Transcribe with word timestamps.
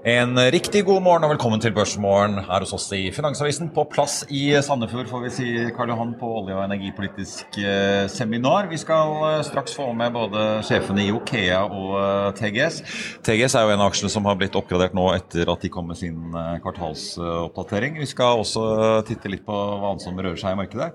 En 0.00 0.32
riktig 0.48 0.80
god 0.88 1.02
morgen 1.04 1.26
og 1.26 1.34
velkommen 1.34 1.60
til 1.60 1.74
Børsmorgen 1.76 2.38
her 2.46 2.62
hos 2.64 2.70
oss 2.72 2.86
i 2.96 3.10
Finansavisen. 3.12 3.68
På 3.68 3.82
plass 3.84 4.22
i 4.32 4.46
Sandefjord, 4.64 5.10
får 5.10 5.24
vi 5.26 5.32
si, 5.34 5.48
Karl 5.76 5.92
Johan, 5.92 6.14
på 6.16 6.30
olje- 6.38 6.56
og 6.56 6.62
energipolitisk 6.64 7.58
eh, 7.60 8.06
seminar. 8.08 8.70
Vi 8.70 8.78
skal 8.80 9.12
eh, 9.26 9.42
straks 9.44 9.76
få 9.76 9.90
med 9.92 10.16
både 10.16 10.46
sjefene 10.64 11.04
i 11.04 11.12
Okea 11.12 11.60
og 11.66 11.92
eh, 12.00 12.30
TGS. 12.38 12.80
TGS 13.28 13.58
er 13.60 13.68
jo 13.68 13.74
en 13.74 13.84
av 13.84 13.90
aksjene 13.92 14.14
som 14.16 14.24
har 14.24 14.40
blitt 14.40 14.56
oppgradert 14.56 14.96
nå 14.96 15.04
etter 15.18 15.52
at 15.52 15.68
de 15.68 15.72
kom 15.76 15.92
med 15.92 16.00
sin 16.00 16.32
kvartalsoppdatering. 16.64 18.00
Vi 18.00 18.08
skal 18.08 18.40
også 18.40 18.64
titte 19.04 19.28
litt 19.28 19.44
på 19.44 19.52
hva 19.52 19.92
annet 19.92 20.08
som 20.08 20.16
rører 20.16 20.40
seg 20.40 20.56
i 20.56 20.62
markedet. 20.64 20.94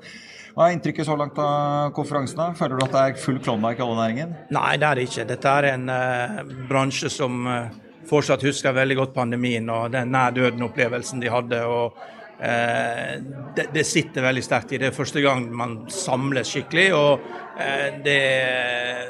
Hva 0.58 0.66
er 0.66 0.80
inntrykket 0.80 1.06
så 1.06 1.14
langt 1.20 1.38
av 1.38 1.94
konferansen? 1.94 2.42
da? 2.42 2.54
Føler 2.58 2.80
du 2.80 2.90
at 2.90 2.94
det 2.98 3.06
er 3.06 3.18
full 3.22 3.38
klonmark 3.38 3.78
i 3.78 3.86
oljenæringen? 3.86 4.38
Nei, 4.56 4.78
det 4.82 4.90
er 4.90 4.98
det 4.98 5.10
ikke. 5.12 5.30
Dette 5.30 5.58
er 5.60 5.74
en 5.76 5.90
uh, 5.92 6.54
bransje 6.70 7.12
som 7.12 7.44
uh, 7.44 7.66
fortsatt 8.10 8.44
husker 8.46 8.76
veldig 8.76 9.00
godt 9.00 9.16
pandemien 9.16 9.70
og 9.74 9.90
den 9.96 10.14
nær 10.14 10.36
døden-opplevelsen 10.36 11.24
de 11.24 11.32
hadde. 11.32 11.62
og 11.66 11.98
eh, 12.40 13.18
det, 13.56 13.68
det, 13.74 13.84
sitter 13.84 14.26
veldig 14.26 14.44
sterkt 14.44 14.74
i. 14.74 14.80
Det 14.82 14.90
er 14.90 14.96
første 14.96 15.22
gang 15.24 15.48
man 15.52 15.78
samles 15.92 16.52
skikkelig. 16.54 16.88
og 16.94 17.20
eh, 17.60 18.02
det, 18.04 18.20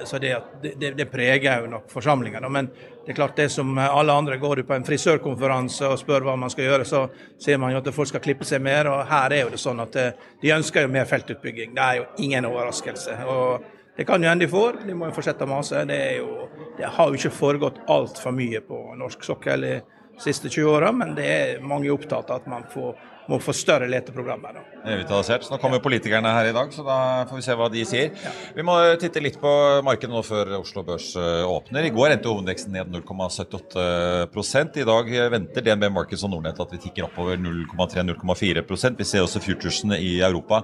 Så 0.05 0.19
det, 0.19 0.35
det, 0.61 0.91
det 0.97 1.09
preger 1.11 1.61
jo 1.61 1.71
nok 1.71 1.89
forsamlingene. 1.91 2.49
Men 2.49 2.69
det 3.05 3.13
er 3.13 3.19
klart 3.19 3.37
det 3.37 3.49
som 3.53 3.77
alle 3.77 4.13
andre 4.13 4.37
går 4.37 4.63
på 4.65 4.73
en 4.73 4.85
frisørkonferanse 4.85 5.85
og 5.91 5.99
spør 6.01 6.25
hva 6.25 6.35
man 6.39 6.49
skal 6.49 6.69
gjøre, 6.69 6.85
så 6.85 7.05
ser 7.37 7.59
man 7.61 7.73
jo 7.73 7.83
at 7.83 7.93
folk 7.93 8.09
skal 8.09 8.23
klippe 8.23 8.47
seg 8.47 8.63
mer. 8.65 8.89
og 8.89 9.05
Her 9.09 9.33
er 9.33 9.45
jo 9.45 9.53
det 9.53 9.61
sånn 9.61 9.83
at 9.83 9.95
eh, 10.01 10.27
de 10.41 10.53
ønsker 10.55 10.85
jo 10.85 10.93
mer 10.93 11.09
feltutbygging. 11.09 11.75
Det 11.75 11.83
er 11.85 12.01
jo 12.01 12.11
ingen 12.25 12.47
overraskelse. 12.49 13.19
og 13.29 13.71
det 13.95 14.05
kan 14.05 14.23
jo 14.23 14.29
hende 14.29 14.45
de 14.45 14.51
får, 14.51 14.81
de 14.87 14.93
må 14.97 15.07
jo 15.09 15.15
fortsette 15.15 15.45
å 15.45 15.49
mase. 15.49 15.85
Det, 15.87 15.99
jo, 16.17 16.47
det 16.77 16.89
har 16.97 17.11
jo 17.11 17.19
ikke 17.19 17.31
foregått 17.31 17.83
altfor 17.91 18.35
mye 18.35 18.59
på 18.65 18.79
norsk 18.99 19.23
sokkel 19.23 19.63
de 19.63 19.75
siste 20.19 20.51
20 20.51 20.71
åra, 20.71 20.91
men 20.95 21.13
det 21.15 21.27
er 21.31 21.63
mange 21.63 21.91
opptatt 21.93 22.31
av 22.31 22.43
at 22.43 22.49
man 22.51 22.67
får 22.71 22.95
må 23.29 23.39
få 23.41 23.55
større 23.55 23.89
leteprogrammer. 23.91 24.59
Revitalisert. 24.85 25.47
Nå 25.51 25.59
kommer 25.61 25.81
politikerne 25.83 26.31
her 26.35 26.49
i 26.49 26.55
dag, 26.55 26.71
så 26.73 26.85
da 26.85 26.97
får 27.29 27.39
vi 27.39 27.45
se 27.45 27.57
hva 27.57 27.69
de 27.73 27.85
sier. 27.87 28.11
Ja. 28.23 28.33
Vi 28.57 28.65
må 28.65 28.75
titte 29.01 29.23
litt 29.23 29.39
på 29.41 29.53
markedet 29.85 30.13
nå 30.13 30.21
før 30.25 30.55
Oslo 30.59 30.85
Børs 30.87 31.11
eh, 31.19 31.43
åpner. 31.47 31.87
I 31.87 31.93
går 31.95 32.15
endte 32.15 32.31
hovedveksten 32.31 32.75
ned 32.75 32.93
0,78 32.93 34.81
I 34.81 34.87
dag 34.87 35.11
venter 35.33 35.65
DNB 35.65 35.89
Markets 35.93 36.25
og 36.25 36.33
Nordnett 36.33 36.59
at 36.61 36.73
vi 36.75 36.81
tikker 36.85 37.07
oppover 37.07 37.39
0,3-0,4 37.41 38.63
Vi 38.99 39.07
ser 39.07 39.25
også 39.25 39.41
futuresene 39.43 39.99
i 40.01 40.19
Europa 40.25 40.61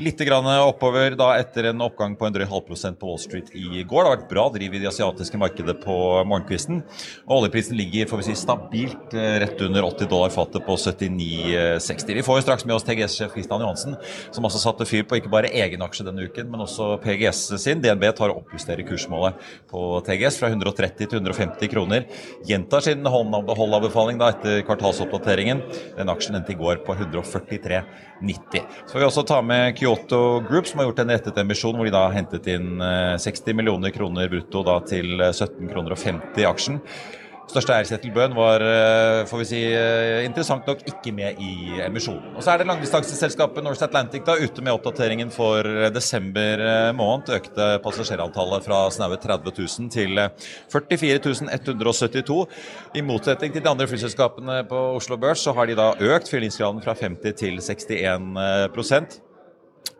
litt 0.00 0.20
oppover 0.30 1.16
da 1.18 1.32
etter 1.38 1.70
en 1.70 1.82
oppgang 1.84 2.14
på 2.18 2.26
en 2.26 2.34
drøy 2.34 2.46
halvprosent 2.48 2.98
på 3.00 3.08
Wall 3.08 3.20
Street 3.20 3.50
i 3.56 3.82
går. 3.82 4.02
Det 4.02 4.08
har 4.08 4.16
vært 4.16 4.30
bra 4.30 4.46
driv 4.54 4.74
i 4.74 4.80
det 4.82 4.90
asiatiske 4.90 5.38
markedet 5.40 5.76
på 5.82 5.96
morgenkvisten. 6.28 6.82
Og 7.26 7.36
oljeprisen 7.40 7.78
ligger 7.78 8.08
får 8.10 8.22
vi 8.22 8.28
si, 8.28 8.36
stabilt 8.38 9.16
eh, 9.16 9.38
rett 9.42 9.60
under 9.66 9.86
80 9.88 10.10
dollar 10.10 10.32
fatet 10.34 10.64
på 10.66 10.76
79,60. 10.76 11.99
60. 12.00 12.14
Vi 12.14 12.22
får 12.22 12.38
jo 12.38 12.44
straks 12.44 12.64
med 12.66 12.74
oss 12.76 12.84
TGS-sjef 12.84 13.34
Kristian 13.34 13.62
Johansen, 13.62 13.96
som 14.32 14.46
også 14.46 14.60
satte 14.62 14.86
fyr 14.88 15.04
på 15.08 15.18
ikke 15.18 15.30
bare 15.32 15.50
egen 15.52 15.82
aksje 15.84 16.06
denne 16.06 16.24
uken, 16.26 16.48
men 16.50 16.64
også 16.64 16.96
PGS 17.04 17.42
sin. 17.60 17.82
DNB 17.82 18.06
tar 18.16 18.32
og 18.32 18.42
oppjusterer 18.42 18.86
kursmålet 18.88 19.38
på 19.70 20.00
TGS 20.06 20.40
fra 20.40 20.50
130 20.50 21.06
til 21.06 21.20
150 21.20 21.72
kroner. 21.72 22.06
Gjentar 22.48 22.84
sin 22.84 23.06
holdanbefaling 23.06 24.20
etter 24.30 24.64
kvartalsoppdateringen. 24.68 25.62
Den 25.98 26.12
aksjen 26.12 26.38
endte 26.40 26.54
i 26.54 26.58
går 26.58 26.82
på 26.86 26.96
143,90. 26.96 28.66
Så 28.86 28.92
får 28.92 29.02
vi 29.02 29.08
også 29.08 29.26
ta 29.28 29.40
med 29.44 29.76
Kyoto 29.78 30.40
Group, 30.48 30.68
som 30.68 30.80
har 30.80 30.90
gjort 30.90 31.04
en 31.04 31.14
rettet 31.14 31.40
emisjon 31.44 31.78
hvor 31.78 31.88
de 31.88 31.94
da 31.94 32.06
hentet 32.14 32.48
inn 32.50 32.76
60 32.80 33.48
eh, 33.48 33.56
millioner 33.56 33.94
kroner 33.94 34.30
brutto 34.32 34.64
da 34.66 34.80
til 34.86 35.16
17 35.30 35.70
kroner 35.72 35.96
og 35.96 36.04
50 36.04 36.48
aksjen. 36.50 36.84
Største 37.50 37.74
eiersettel 37.74 38.12
Bøhn 38.14 38.34
var 38.36 38.62
eh, 38.62 39.24
får 39.26 39.40
vi 39.40 39.46
si, 39.48 39.60
eh, 39.74 40.20
interessant 40.22 40.68
nok 40.70 40.84
ikke 40.86 41.10
med 41.14 41.40
i 41.42 41.80
emisjonen. 41.82 42.36
Og 42.36 42.44
Så 42.46 42.52
er 42.52 42.60
det 42.60 42.68
langdistanseselskapet 42.68 43.64
North 43.66 43.82
Atlantic 43.82 44.22
da, 44.26 44.36
ute 44.38 44.62
med 44.62 44.76
oppdateringen 44.76 45.32
for 45.34 45.66
desember 45.90 46.62
eh, 46.62 46.90
måned. 46.94 47.32
Økte 47.40 47.70
passasjerantallet 47.82 48.66
fra 48.66 48.84
snaue 48.94 49.18
30 49.18 49.50
000 49.56 49.90
til 49.90 50.20
44 50.70 51.50
172. 51.58 52.38
I 52.94 53.02
motsetning 53.02 53.56
til 53.56 53.64
de 53.64 53.72
andre 53.72 53.88
flyselskapene 53.90 54.62
på 54.70 54.84
Oslo 55.00 55.18
Børs, 55.18 55.42
så 55.42 55.54
har 55.56 55.66
de 55.66 55.78
da 55.78 55.90
økt 55.98 56.30
fyllingsgraden 56.30 56.84
fra 56.84 56.94
50 56.94 57.34
til 57.40 57.58
61 57.58 59.26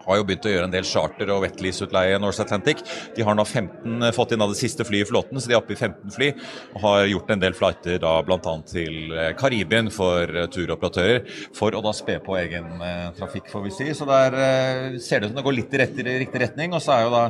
har 0.07 0.19
jo 0.19 0.27
begynt 0.27 0.49
å 0.49 0.53
gjøre 0.55 0.69
en 0.69 0.75
del 0.75 0.87
charter- 0.89 1.33
og 1.35 1.43
wetlease-utleie 1.45 2.19
Norse 2.23 2.45
Atlantic. 2.45 2.83
De 3.17 3.25
har 3.27 3.37
nå 3.37 3.45
15, 3.45 4.03
eh, 4.03 4.13
fått 4.17 4.33
inn 4.33 4.43
av 4.43 4.53
det 4.53 4.59
siste 4.61 4.85
flyet 4.85 5.07
i 5.07 5.11
flåten, 5.11 5.41
så 5.41 5.49
de 5.49 5.55
er 5.55 5.61
oppe 5.61 5.75
i 5.75 5.79
15 5.79 6.11
fly. 6.15 6.33
Og 6.75 6.81
har 6.85 7.07
gjort 7.07 7.31
en 7.31 7.41
del 7.45 7.57
flighter 7.57 7.99
da 8.03 8.15
bl.a. 8.23 8.55
til 8.67 9.13
eh, 9.13 9.33
Karibien 9.39 9.91
for 9.91 10.25
uh, 10.25 10.47
turoperatører. 10.47 11.27
For 11.57 11.75
å 11.75 11.83
da 11.85 11.93
spe 11.97 12.19
på 12.25 12.37
egen 12.41 12.81
trafikk, 13.17 13.51
får 13.51 13.67
vi 13.67 13.75
si. 13.75 13.89
Så 13.95 14.07
der 14.09 14.37
ser 15.03 15.21
det 15.21 15.29
ut 15.29 15.33
som 15.33 15.41
det 15.41 15.47
går 15.47 15.59
litt 15.59 15.75
i, 15.75 15.81
rett, 15.83 15.99
i 15.99 16.19
riktig 16.25 16.43
retning. 16.43 16.75
Og 16.77 16.83
så 16.85 16.97
er 16.97 17.05
jo 17.07 17.13
da 17.15 17.25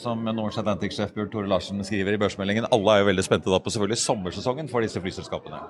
som 0.00 0.24
Norse 0.24 0.60
Atlantic-sjef 0.62 1.12
Bjørn 1.14 1.30
Tore 1.32 1.50
Larsen 1.50 1.82
skriver 1.84 2.16
i 2.16 2.20
børsmeldingen, 2.20 2.68
alle 2.72 2.94
er 2.94 3.02
jo 3.02 3.10
veldig 3.10 3.24
spente 3.26 3.52
da 3.52 3.60
på 3.60 3.72
selvfølgelig 3.72 4.00
sommersesongen 4.00 4.70
for 4.72 4.84
disse 4.84 5.02
flyselskapene. 5.02 5.60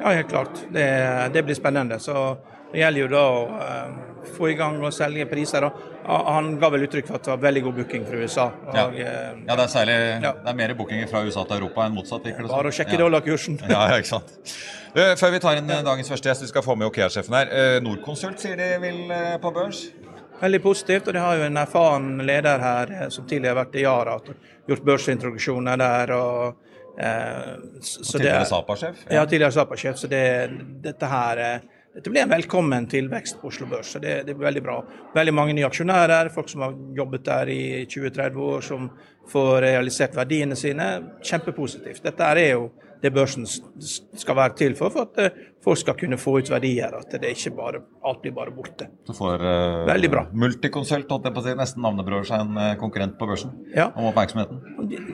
Ja, 0.00 0.12
helt 0.12 0.28
klart. 0.28 0.50
Det, 0.72 0.86
det 1.32 1.42
blir 1.42 1.54
spennende. 1.54 1.98
Så 1.98 2.36
det 2.72 2.82
gjelder 2.82 3.00
jo 3.00 3.08
da 3.08 3.24
å 3.32 3.42
uh, 3.48 4.24
få 4.36 4.50
i 4.50 4.56
gang 4.58 4.78
og 4.84 4.92
selge 4.94 5.26
priser. 5.30 5.64
Da. 5.64 5.92
Han 6.28 6.56
ga 6.60 6.70
vel 6.74 6.86
uttrykk 6.86 7.08
for 7.08 7.18
at 7.18 7.26
det 7.26 7.32
var 7.32 7.42
veldig 7.46 7.62
god 7.66 7.78
booking 7.80 8.06
fra 8.08 8.22
USA. 8.22 8.46
Og, 8.66 8.76
ja. 8.76 8.86
Uh, 8.90 9.44
ja. 9.46 9.52
det 9.54 9.62
er 9.64 9.70
særlig 9.72 9.98
ja. 9.98 10.32
det 10.42 10.52
er 10.52 10.58
mer 10.58 10.74
bookinger 10.78 11.12
fra 11.12 11.22
USA 11.24 11.46
til 11.46 11.60
Europa 11.60 11.86
enn 11.86 11.96
motsatt. 11.96 12.26
Ikke 12.28 12.44
det 12.44 12.52
Bare 12.52 12.72
å 12.72 12.76
sjekke 12.80 12.98
ja. 12.98 13.02
dollarkursen. 13.04 13.60
ja, 13.72 13.86
ikke 13.96 14.12
sant. 14.12 14.34
Før 14.96 15.32
vi 15.34 15.40
tar 15.44 15.58
inn 15.60 15.68
dagens 15.68 16.08
første 16.08 16.30
gjest, 16.30 16.44
vi 16.46 16.50
skal 16.52 16.64
få 16.64 16.76
med 16.80 16.88
OKEA-sjefen 16.88 17.34
her. 17.36 17.50
Norconsult 17.84 18.40
sier 18.40 18.56
de 18.56 18.68
vil 18.80 19.02
på 19.42 19.50
børs? 19.52 19.82
Veldig 20.40 20.60
positivt, 20.64 21.08
og 21.08 21.16
de 21.16 21.20
har 21.20 21.36
jo 21.36 21.44
en 21.46 21.58
erfaren 21.60 22.06
leder 22.28 22.60
her 22.60 22.94
som 23.12 23.26
tidligere 23.28 23.54
har 23.54 23.60
vært 23.62 23.76
i 23.76 23.84
Yara. 23.84 24.16
Gjort 24.68 24.86
børsintroduksjoner 24.88 25.80
der. 25.80 26.12
og 26.16 26.65
Eh, 26.96 27.54
tidligere 28.12 28.44
Sapa-sjef? 28.48 29.06
Ja. 29.06 29.20
ja, 29.20 29.24
tidligere 29.26 29.52
Sapa-sjef. 29.52 29.98
Så 30.00 30.10
det, 30.12 30.26
dette 30.84 31.10
her 31.10 31.42
dette 31.96 32.10
blir 32.12 32.26
en 32.26 32.28
velkommen 32.28 32.84
tilvekst 32.92 33.38
på 33.40 33.48
Oslo 33.48 33.66
Børs. 33.70 33.94
Det, 34.00 34.18
det 34.26 34.34
blir 34.34 34.50
veldig 34.50 34.62
bra. 34.66 34.74
Veldig 35.16 35.32
mange 35.32 35.54
nye 35.56 35.64
aksjonærer, 35.64 36.28
folk 36.34 36.50
som 36.52 36.66
har 36.66 36.74
jobbet 36.98 37.22
der 37.24 37.48
i 37.48 37.62
20-30 37.88 38.42
år, 38.44 38.66
som 38.66 38.90
får 39.30 39.60
realisert 39.64 40.16
verdiene 40.16 40.56
sine, 40.58 40.90
kjempepositivt. 41.24 42.04
Dette 42.04 42.32
er 42.32 42.42
jo 42.52 42.68
det 43.00 43.10
børsen 43.14 43.46
skal 43.46 44.36
være 44.36 44.54
til 44.56 44.74
for, 44.76 44.92
for 44.92 45.06
at 45.06 45.18
eh, 45.20 45.42
folk 45.64 45.78
skal 45.78 45.96
kunne 45.98 46.18
få 46.20 46.38
ut 46.40 46.50
verdier. 46.50 46.94
At 46.96 47.12
det 47.20 47.32
ikke 47.34 47.52
bare, 47.56 47.80
alt 48.08 48.22
blir 48.22 48.32
bare 48.36 48.54
borte. 48.54 48.88
Du 49.06 49.12
får 49.16 49.44
uh. 49.44 50.16
Multiconsult, 50.32 51.10
holdt 51.10 51.28
jeg 51.28 51.36
på 51.36 51.42
å 51.42 51.46
si, 51.46 51.54
nesten 51.58 51.84
navnebror 51.84 52.26
seg 52.28 52.46
en 52.46 52.56
uh, 52.58 52.70
konkurrent 52.80 53.18
på 53.18 53.28
børsen 53.28 53.52
ja. 53.74 53.90
om 53.94 54.08
oppmerksomheten. 54.10 54.62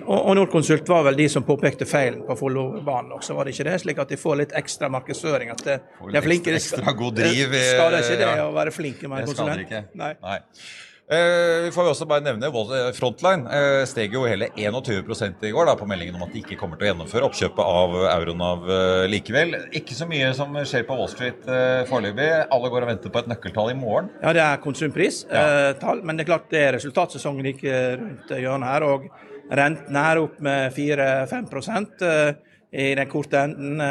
Og, 0.04 0.16
og 0.16 0.38
Norconsult 0.38 0.88
var 0.92 1.08
vel 1.08 1.18
de 1.18 1.28
som 1.32 1.46
påpekte 1.46 1.88
feilen 1.88 2.22
på 2.28 2.38
Follobanen 2.38 3.16
også, 3.18 3.36
var 3.38 3.48
det 3.48 3.56
ikke 3.56 3.68
det? 3.72 3.76
Slik 3.82 4.04
at 4.04 4.14
de 4.14 4.20
får 4.20 4.40
litt 4.44 4.56
ekstra 4.62 4.92
markedsføring. 4.92 5.52
At 5.56 5.66
det, 5.66 5.80
de 6.06 6.22
er 6.22 6.28
flinke. 6.28 6.54
Ekstra, 6.54 6.82
ekstra 6.84 6.96
god 7.02 7.18
driv. 7.18 7.58
Skader 7.58 8.00
ikke 8.06 8.22
det 8.22 8.30
ja. 8.30 8.46
å 8.46 8.56
være 8.56 8.78
flink 8.78 9.04
med 9.08 9.24
en 9.24 9.30
konsulent? 9.32 9.66
Det 9.66 9.68
skader 9.68 9.68
ikke. 9.68 9.84
Nei. 9.98 10.14
Nei. 10.22 10.40
Eh, 11.12 11.64
vi 11.64 11.70
får 11.74 11.90
også 11.90 12.06
bare 12.08 12.24
nevne 12.24 12.48
Frontline 12.96 13.44
eh, 13.52 13.82
steg 13.88 14.14
jo 14.16 14.22
hele 14.24 14.48
21% 14.56 15.44
i 15.44 15.50
går 15.52 15.68
da, 15.68 15.74
på 15.76 15.88
meldingen 15.88 16.16
om 16.16 16.24
at 16.24 16.32
de 16.32 16.40
ikke 16.40 16.56
kommer 16.60 16.80
til 16.80 16.86
å 16.86 16.92
gjennomføre 16.92 17.26
oppkjøpet 17.28 17.72
av 17.80 17.96
Euronav 18.14 18.70
eh, 18.72 19.04
likevel. 19.12 19.56
Ikke 19.76 19.96
så 19.98 20.08
mye 20.08 20.30
som 20.38 20.56
skjer 20.56 20.86
på 20.88 20.96
Wall 20.96 21.10
Street 21.12 21.44
eh, 21.44 21.82
foreløpig. 21.90 22.30
Alle 22.54 22.70
går 22.72 22.86
og 22.86 22.92
venter 22.94 23.12
på 23.12 23.20
et 23.20 23.28
nøkkeltall 23.28 23.74
i 23.74 23.76
morgen. 23.76 24.08
Ja, 24.22 24.32
det 24.36 24.44
er 24.46 24.62
konsumpristall, 24.64 26.00
ja. 26.00 26.06
men 26.06 26.16
det 26.16 26.24
er 26.24 26.30
klart 26.32 26.48
det 26.54 26.62
er 26.62 26.76
resultatsesongen 26.78 27.50
like 27.50 27.82
rundt 28.00 28.32
hjørnet 28.32 28.72
her. 28.72 28.88
og 28.88 29.52
Renten 29.52 29.98
er 30.00 30.22
opp 30.22 30.40
med 30.40 30.72
4-5% 30.72 32.06
i 32.72 32.92
den 32.96 33.08
korte 33.12 33.42
enden 33.50 33.82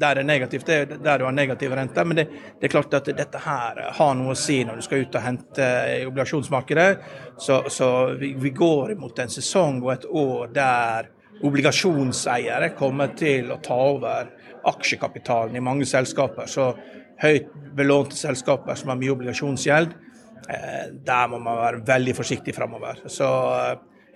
der 0.00 0.20
er 0.20 0.26
negativt, 0.26 0.66
det 0.66 0.76
er 0.76 0.98
der 1.00 1.18
du 1.18 1.24
har 1.24 1.32
negativ 1.32 1.72
rente. 1.72 2.04
Men 2.04 2.16
det, 2.16 2.26
det, 2.60 2.68
er 2.68 2.72
klart 2.72 2.94
at 2.98 3.08
dette 3.16 3.40
her 3.44 3.82
har 3.98 4.14
noe 4.18 4.34
å 4.34 4.38
si 4.38 4.60
når 4.64 4.80
du 4.80 4.86
skal 4.86 5.04
ut 5.04 5.18
og 5.18 5.24
hente 5.24 5.68
i 5.96 6.06
obligasjonsmarkedet. 6.08 6.88
Så, 7.40 7.62
så 7.72 7.90
vi, 8.20 8.34
vi, 8.40 8.52
går 8.56 8.96
imot 8.96 9.18
en 9.22 9.32
sesong 9.32 9.80
og 9.84 9.92
et 9.94 10.08
år 10.08 10.52
der 10.56 11.10
obligasjonseiere 11.46 12.72
kommer 12.76 13.12
til 13.16 13.50
å 13.52 13.60
ta 13.64 13.76
over 13.90 14.30
aksjekapitalen 14.66 15.56
i 15.56 15.64
mange 15.64 15.88
selskaper. 15.88 16.48
Så 16.50 16.70
høyt 17.22 17.52
belånte 17.76 18.16
selskaper 18.18 18.76
som 18.76 18.92
har 18.92 19.00
mye 19.00 19.12
obligasjonsgjeld, 19.14 19.92
eh, 20.48 20.86
der 21.06 21.28
må 21.32 21.40
man 21.40 21.60
være 21.60 21.84
veldig 21.88 22.16
forsiktig 22.16 22.54
framover. 22.56 23.04
Så, 23.12 23.28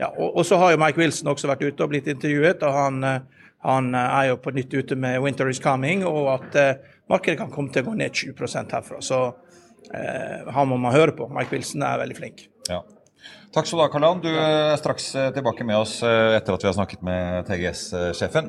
ja, 0.01 0.09
og, 0.11 0.29
og, 0.31 0.43
så 0.49 0.61
har 0.61 0.75
jo 0.75 0.81
Mike 0.81 1.01
Wilson 1.01 1.33
også 1.33 1.51
vært 1.53 1.65
ute 1.69 1.85
og 1.85 1.93
blitt 1.93 2.09
intervjuet. 2.13 2.65
og 2.65 2.77
han 2.77 3.05
eh, 3.05 3.21
han 3.63 3.95
eh, 3.95 4.19
er 4.21 4.31
jo 4.31 4.39
på 4.41 4.53
nytt 4.57 4.75
ute 4.75 4.97
med 4.97 5.21
'Winter 5.21 5.49
is 5.49 5.61
coming', 5.61 6.05
og 6.09 6.33
at 6.35 6.57
eh, 6.57 6.95
markedet 7.11 7.39
kan 7.39 7.51
komme 7.53 7.73
til 7.73 7.85
å 7.85 7.91
gå 7.91 7.97
ned 7.99 8.17
20% 8.17 8.73
herfra. 8.77 9.01
Så 9.05 9.21
eh, 9.93 10.49
han 10.49 10.71
må 10.71 10.79
man 10.81 10.97
høre 10.97 11.17
på. 11.17 11.29
Mike 11.29 11.53
Wilson 11.53 11.85
er 11.85 12.01
veldig 12.01 12.17
flink. 12.17 12.47
Ja. 12.71 12.83
Takk 13.53 13.67
skal 13.67 13.81
du 13.81 13.85
ha, 13.85 13.91
Karl-An. 13.93 14.23
Du 14.23 14.31
er 14.31 14.79
straks 14.79 15.11
tilbake 15.35 15.67
med 15.67 15.77
oss 15.83 15.99
etter 16.07 16.55
at 16.55 16.63
vi 16.63 16.71
har 16.71 16.77
snakket 16.77 17.03
med 17.05 17.51
TGS-sjefen. 17.51 18.49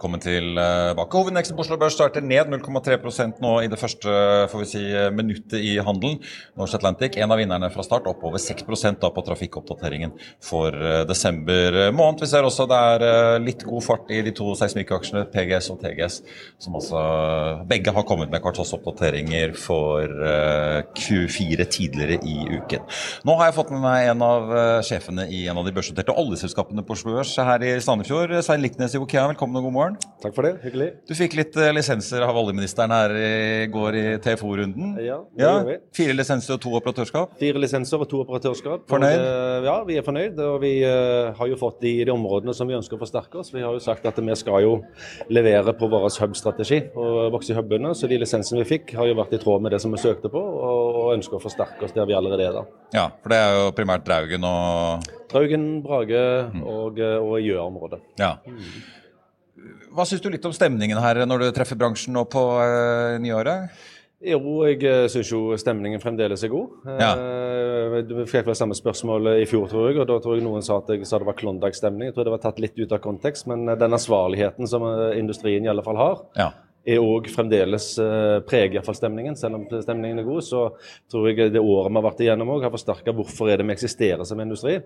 Velkommen 0.00 0.22
tilbake. 0.24 1.12
Hovedindeksen 1.12 1.56
på 1.58 1.60
Oslo 1.60 1.76
Børs 1.76 1.92
starter 1.92 2.24
ned 2.24 2.48
0,3% 2.48 3.42
nå 3.44 3.50
i 3.60 3.66
det 3.68 3.76
første 3.76 4.12
får 4.48 4.62
vi 4.62 4.68
si, 4.70 4.84
minuttet 5.12 5.60
i 5.60 5.74
handelen. 5.76 6.14
Norse 6.56 6.78
Atlantic, 6.78 7.18
en 7.20 7.34
av 7.34 7.36
vinnerne 7.36 7.68
fra 7.68 7.84
start, 7.84 8.08
opp 8.08 8.24
over 8.24 8.40
6 8.40 8.64
da 8.96 9.10
på 9.12 9.24
trafikkoppdateringen 9.26 10.14
for 10.40 10.72
eh, 10.72 11.02
desember 11.04 11.76
måned. 11.92 12.22
Vi 12.24 12.30
ser 12.30 12.48
også 12.48 12.64
det 12.70 12.78
er 12.94 13.04
eh, 13.10 13.42
litt 13.44 13.66
god 13.68 13.84
fart 13.84 14.08
i 14.08 14.22
de 14.24 14.32
to 14.32 14.54
seismikkaksjene, 14.56 15.26
PGS 15.34 15.68
og 15.74 15.84
TGS, 15.84 16.16
som 16.64 16.80
altså 16.80 17.04
begge 17.68 17.92
har 17.92 18.08
kommet 18.08 18.32
med 18.32 18.40
kvartalsoppdateringer 18.40 19.52
for 19.52 20.08
eh, 20.08 20.80
Q4 20.96 21.68
tidligere 21.76 22.22
i 22.24 22.38
uken. 22.56 22.88
Nå 23.28 23.36
har 23.36 23.50
jeg 23.50 23.58
fått 23.60 23.76
med 23.76 23.84
meg 23.84 24.08
en 24.14 24.24
av 24.24 24.56
sjefene 24.80 25.28
i 25.28 25.44
en 25.44 25.60
av 25.60 25.68
de 25.68 25.76
børsnoterte 25.76 26.16
oljeselskapene 26.24 26.88
på 26.88 26.96
Oslo 26.96 27.18
Børs 27.20 27.36
her 27.36 27.68
i 27.68 27.76
Sandefjord. 27.84 28.38
Svein 28.40 28.64
Liknes 28.64 28.96
i 28.96 29.04
Okea, 29.04 29.28
velkommen 29.34 29.60
og 29.60 29.68
god 29.68 29.76
morgen 29.76 29.89
morgen. 29.90 30.18
Takk 30.20 30.34
for 30.36 30.46
det, 30.46 30.52
hyggelig. 30.64 30.88
Du 31.08 31.14
fikk 31.16 31.34
litt 31.38 31.56
uh, 31.56 31.70
lisenser 31.72 32.24
av 32.24 32.36
oljeministeren 32.36 32.92
her 32.92 33.14
i 33.16 33.66
går 33.72 33.96
i 33.96 34.04
TFO-runden. 34.22 34.92
Ja, 35.00 35.18
det 35.36 35.46
ja. 35.46 35.52
vi. 35.66 35.76
Fire 35.96 36.16
lisenser 36.16 36.56
og 36.56 36.62
to 36.64 36.74
operatørskap? 36.78 37.36
Fire 37.40 37.62
lisenser 37.62 38.02
og 38.02 38.10
to 38.10 38.20
operatørskap. 38.24 38.84
Fornøyd? 38.90 39.16
Og, 39.16 39.30
uh, 39.30 39.68
ja, 39.68 39.76
vi 39.88 39.98
er 40.00 40.06
fornøyd. 40.06 40.42
Og 40.46 40.58
vi 40.64 40.72
uh, 40.84 41.30
har 41.38 41.50
jo 41.50 41.58
fått 41.60 41.80
de, 41.84 41.94
de 42.06 42.14
områdene 42.14 42.54
som 42.56 42.68
vi 42.68 42.76
ønsker 42.76 42.98
å 42.98 43.02
forsterke 43.02 43.40
oss. 43.40 43.52
Vi 43.54 43.64
har 43.64 43.76
jo 43.76 43.82
sagt 43.82 44.06
at 44.08 44.20
vi 44.20 44.36
skal 44.38 44.66
jo 44.66 44.74
levere 45.32 45.74
på 45.76 45.88
vår 45.90 46.08
hub-strategi 46.20 46.82
og 46.94 47.32
vokse 47.36 47.54
i 47.54 47.58
hubene. 47.58 47.94
Så 47.96 48.10
de 48.10 48.20
lisensene 48.20 48.62
vi 48.62 48.68
fikk 48.76 48.94
har 48.98 49.08
jo 49.10 49.16
vært 49.18 49.36
i 49.36 49.42
tråd 49.42 49.64
med 49.64 49.74
det 49.74 49.80
som 49.82 49.94
vi 49.94 50.02
søkte 50.02 50.32
på, 50.32 50.40
og, 50.40 51.00
og 51.00 51.14
ønsker 51.16 51.40
å 51.40 51.42
forsterke 51.42 51.88
oss 51.88 51.96
der 51.96 52.08
vi 52.08 52.18
allerede 52.18 52.50
er. 52.50 52.60
da. 52.60 52.84
Ja, 52.94 53.08
for 53.22 53.32
det 53.32 53.40
er 53.40 53.56
jo 53.56 53.74
primært 53.76 54.04
Draugen 54.04 54.44
og 54.44 55.10
Draugen, 55.30 55.66
Brage 55.84 56.22
mm. 56.50 56.62
og, 56.66 56.98
og 56.98 57.36
Gjøa-området. 57.38 58.00
Ja. 58.18 58.34
Hva 59.90 60.06
syns 60.06 60.22
du 60.22 60.28
litt 60.32 60.44
om 60.46 60.54
stemningen 60.54 61.00
her 61.02 61.24
når 61.26 61.42
du 61.42 61.48
treffer 61.54 61.78
bransjen 61.78 62.14
nå 62.14 62.24
på 62.30 62.42
uh, 62.60 63.16
nyåret? 63.22 63.74
Jo, 64.20 64.38
jeg 64.68 64.82
uh, 64.84 65.06
syns 65.10 65.30
jo 65.32 65.56
stemningen 65.58 66.02
fremdeles 66.02 66.44
er 66.44 66.52
god. 66.52 66.74
Ja. 67.00 67.10
Uh, 67.16 67.98
du 68.06 68.14
fikk 68.30 68.46
vel 68.50 68.58
samme 68.58 68.76
spørsmål 68.76 69.32
i 69.40 69.46
fjor, 69.50 69.66
tror 69.70 69.90
jeg, 69.90 69.98
og 70.02 70.08
da 70.10 70.18
tror 70.22 70.38
jeg 70.38 70.46
noen 70.46 70.64
sa 70.64 70.78
at 70.82 70.92
jeg 70.92 71.08
sa 71.08 71.20
det 71.20 71.28
var 71.28 71.38
Klondyke-stemning. 71.40 72.10
Jeg 72.10 72.16
tror 72.18 72.28
det 72.28 72.34
var 72.36 72.44
tatt 72.44 72.60
litt 72.62 72.78
ut 72.78 72.94
av 72.94 73.02
kontekst, 73.04 73.48
men 73.50 73.66
den 73.70 73.98
ansvarligheten 73.98 74.70
som 74.70 74.86
industrien 75.16 75.66
i 75.66 75.72
alle 75.72 75.84
fall 75.86 75.98
har, 76.00 76.20
ja. 76.38 76.50
Er 76.84 77.02
òg 77.02 77.28
fremdeles 77.32 77.92
uh, 78.00 78.40
preger 78.46 78.78
iallfall 78.78 78.96
stemningen. 78.96 79.36
Selv 79.36 79.58
om 79.58 79.66
stemningen 79.68 80.22
er 80.22 80.26
god, 80.26 80.44
så 80.46 80.66
tror 81.10 81.28
jeg 81.30 81.52
det 81.54 81.62
året 81.62 81.90
vi 81.90 82.00
har 82.00 82.06
vært 82.06 82.22
igjennom 82.24 82.52
òg, 82.54 82.66
har 82.66 82.74
forsterka 82.74 83.14
hvorfor 83.16 83.50
er 83.50 83.60
det 83.60 83.66
vi 83.68 83.76
eksisterer 83.76 84.24
som 84.28 84.40
industri. 84.40 84.78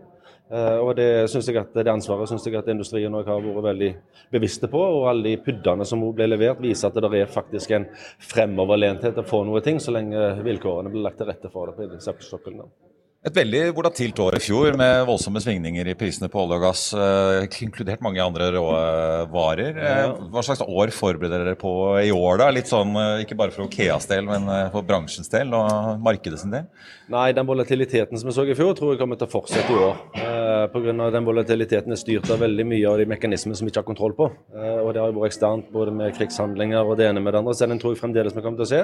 Uh, 0.52 0.78
og 0.84 0.94
det, 0.98 1.08
synes 1.32 1.48
jeg 1.48 1.60
at 1.60 1.76
det 1.76 1.92
ansvaret 1.92 2.28
syns 2.30 2.46
jeg 2.46 2.58
at 2.58 2.72
industrien 2.72 3.14
har 3.14 3.28
vært 3.28 3.68
veldig 3.68 3.92
bevisste 4.34 4.70
på. 4.72 4.80
Og 4.98 5.08
alle 5.10 5.30
de 5.30 5.42
puddene 5.44 5.86
som 5.88 6.02
ble 6.16 6.28
levert, 6.30 6.62
viser 6.64 6.90
at 6.90 6.98
det 6.98 7.12
er 7.22 7.30
faktisk 7.30 7.76
en 7.76 7.86
fremoverlenthet 8.32 9.22
å 9.22 9.28
få 9.28 9.44
noe 9.48 9.62
ting, 9.64 9.80
så 9.80 9.94
lenge 9.94 10.34
vilkårene 10.44 10.92
blir 10.92 11.06
lagt 11.06 11.22
til 11.22 11.30
rette 11.30 11.52
for 11.52 11.72
det 11.72 11.78
på. 11.78 12.93
Et 13.24 13.32
veldig 13.32 13.60
volatilt 13.72 14.18
år 14.20 14.34
i 14.36 14.40
fjor 14.44 14.74
med 14.76 15.06
voldsomme 15.08 15.40
svingninger 15.40 15.88
i 15.88 15.94
prisene 15.96 16.28
på 16.28 16.42
olje 16.42 16.58
og 16.58 16.64
gass, 16.66 16.82
eh, 16.92 17.46
inkludert 17.64 18.02
mange 18.04 18.20
andre 18.20 18.50
råvarer. 18.52 19.78
Eh, 19.80 20.12
hva 20.28 20.42
slags 20.44 20.60
år 20.60 20.92
forbereder 20.92 21.40
dere 21.40 21.56
på 21.56 21.72
i 22.02 22.10
år, 22.12 22.36
da? 22.42 22.50
Litt 22.50 22.68
sånn, 22.68 22.92
eh, 22.92 23.24
Ikke 23.24 23.34
bare 23.34 23.50
for 23.50 23.64
Okeas 23.64 24.06
del, 24.06 24.26
men 24.26 24.44
for 24.70 24.82
bransjens 24.82 25.30
del 25.30 25.54
og 25.54 26.02
markedets 26.04 26.44
del? 26.44 26.66
Nei, 27.08 27.32
den 27.32 27.46
volatiliteten 27.46 28.18
som 28.18 28.28
vi 28.28 28.34
så 28.34 28.44
i 28.44 28.54
fjor, 28.54 28.74
tror 28.76 28.92
jeg 28.92 29.00
kommer 29.00 29.16
til 29.16 29.26
å 29.26 29.32
fortsette 29.32 29.70
i 29.70 29.80
år. 29.80 29.96
Eh, 30.16 30.66
Pga. 30.68 31.10
den 31.12 31.24
volatiliteten 31.24 31.92
er 31.92 32.00
styrt 32.00 32.30
av 32.30 32.40
veldig 32.40 32.64
mye 32.66 32.90
av 32.90 32.98
de 32.98 33.06
mekanismene 33.06 33.56
som 33.56 33.66
vi 33.66 33.72
ikke 33.72 33.82
har 33.82 33.94
kontroll 33.94 34.12
på. 34.12 34.30
Eh, 34.54 34.80
og 34.80 34.92
det 34.92 35.00
har 35.00 35.12
jo 35.12 35.20
vært 35.20 35.32
eksternt 35.32 35.72
både 35.72 35.92
med 35.92 36.14
krigshandlinger 36.16 36.84
og 36.84 36.96
det 36.96 37.08
ene 37.08 37.22
med 37.22 37.32
det 37.32 37.40
andre, 37.40 37.54
så 37.54 37.68
den 37.68 37.78
tror 37.78 37.94
jeg 37.94 38.02
fremdeles 38.02 38.34
vi 38.34 38.42
kommer 38.42 38.60
til 38.60 38.68
å 38.68 38.72
se. 38.72 38.82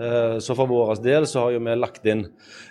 Eh, 0.00 0.38
så 0.38 0.54
for 0.56 0.66
vår 0.70 1.02
del 1.04 1.26
så 1.28 1.44
har 1.44 1.58
vi 1.58 1.74
lagt 1.76 2.06
inn 2.08 2.24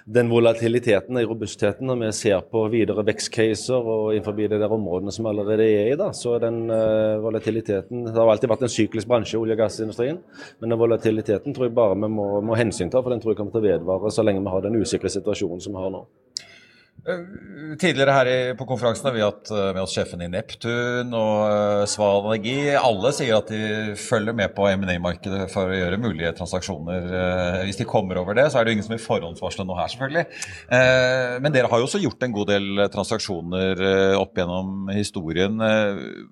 den 0.10 0.30
volatiliteten 0.32 1.20
i 1.22 1.26
robustheten 1.30 1.86
når 1.86 2.00
vi 2.00 2.10
ser 2.18 2.42
på 2.50 2.64
videre 2.74 3.06
vekstcaser 3.06 3.78
og 3.78 4.16
innenfor 4.16 4.34
de 4.40 4.48
der 4.56 4.74
områdene 4.74 5.14
som 5.14 5.30
allerede 5.30 5.68
er 5.68 5.92
i. 5.92 6.00
da. 6.00 6.10
Så 6.18 6.40
den 6.42 6.64
uh, 6.72 7.22
volatiliteten 7.22 8.08
Det 8.08 8.18
har 8.18 8.32
alltid 8.32 8.50
vært 8.50 8.66
en 8.66 8.74
syklisk 8.74 9.08
bransje, 9.08 9.38
olje- 9.38 9.54
og 9.54 9.62
gassindustrien. 9.62 10.18
Men 10.60 10.74
den 10.74 10.82
volatiliteten 10.82 11.54
tror 11.54 11.70
jeg 11.70 11.78
bare 11.78 12.00
vi 12.02 12.10
må, 12.10 12.28
må 12.42 12.58
hensynta, 12.58 13.02
for 13.02 13.14
den 13.14 13.22
tror 13.22 13.36
jeg 13.36 13.42
kommer 13.44 13.54
til 13.54 13.62
å 13.62 13.70
vedvare 13.70 14.12
så 14.12 14.26
lenge 14.26 14.42
vi 14.42 14.56
har 14.56 14.66
den 14.66 14.82
usikre 14.82 15.14
situasjonen 15.14 15.62
som 15.62 15.78
vi 15.78 15.86
har 15.86 15.94
nå. 15.94 16.06
Eh, 17.02 17.22
tidligere 17.82 18.14
her 18.14 18.28
på 18.54 18.66
konferansen 18.70 19.08
har 19.08 19.16
vi 19.16 19.24
hatt 19.24 19.50
eh, 19.50 19.72
med 19.74 19.82
oss 19.82 19.96
sjefen 19.98 20.22
i 20.22 20.28
Neptun 20.30 21.10
og 21.18 21.38
uh, 21.50 21.86
Sval 21.90 22.28
Energi. 22.28 22.76
Alle 22.78 23.10
sier 23.18 23.40
at 23.40 23.50
de 23.50 23.96
følger 23.98 24.36
med 24.38 24.54
på 24.54 24.68
M&A-markedet 24.70 25.48
for 25.50 25.72
å 25.72 25.80
gjøre 25.80 25.98
mulige 25.98 26.30
transaksjoner. 26.38 27.08
hvis 27.66 27.80
de 27.80 27.88
kommer 27.90 28.20
over 28.22 28.38
det, 28.38 28.46
så 28.52 28.60
er 28.60 28.66
det 28.66 28.72
jo 28.72 28.78
ingen 28.78 28.86
som 28.86 28.94
vil 28.94 29.02
forhåndsvarsle 29.02 29.66
noe 29.66 29.80
her, 29.80 29.90
selvfølgelig. 29.92 30.26
men 31.42 31.54
dere 31.54 31.70
har 31.72 31.82
jo 31.82 31.88
også 31.88 32.02
gjort 32.02 32.24
en 32.26 32.36
god 32.36 32.50
del 32.52 32.84
transaksjoner 32.94 33.82
opp 34.20 34.38
gjennom 34.38 34.92
historien. 34.94 35.58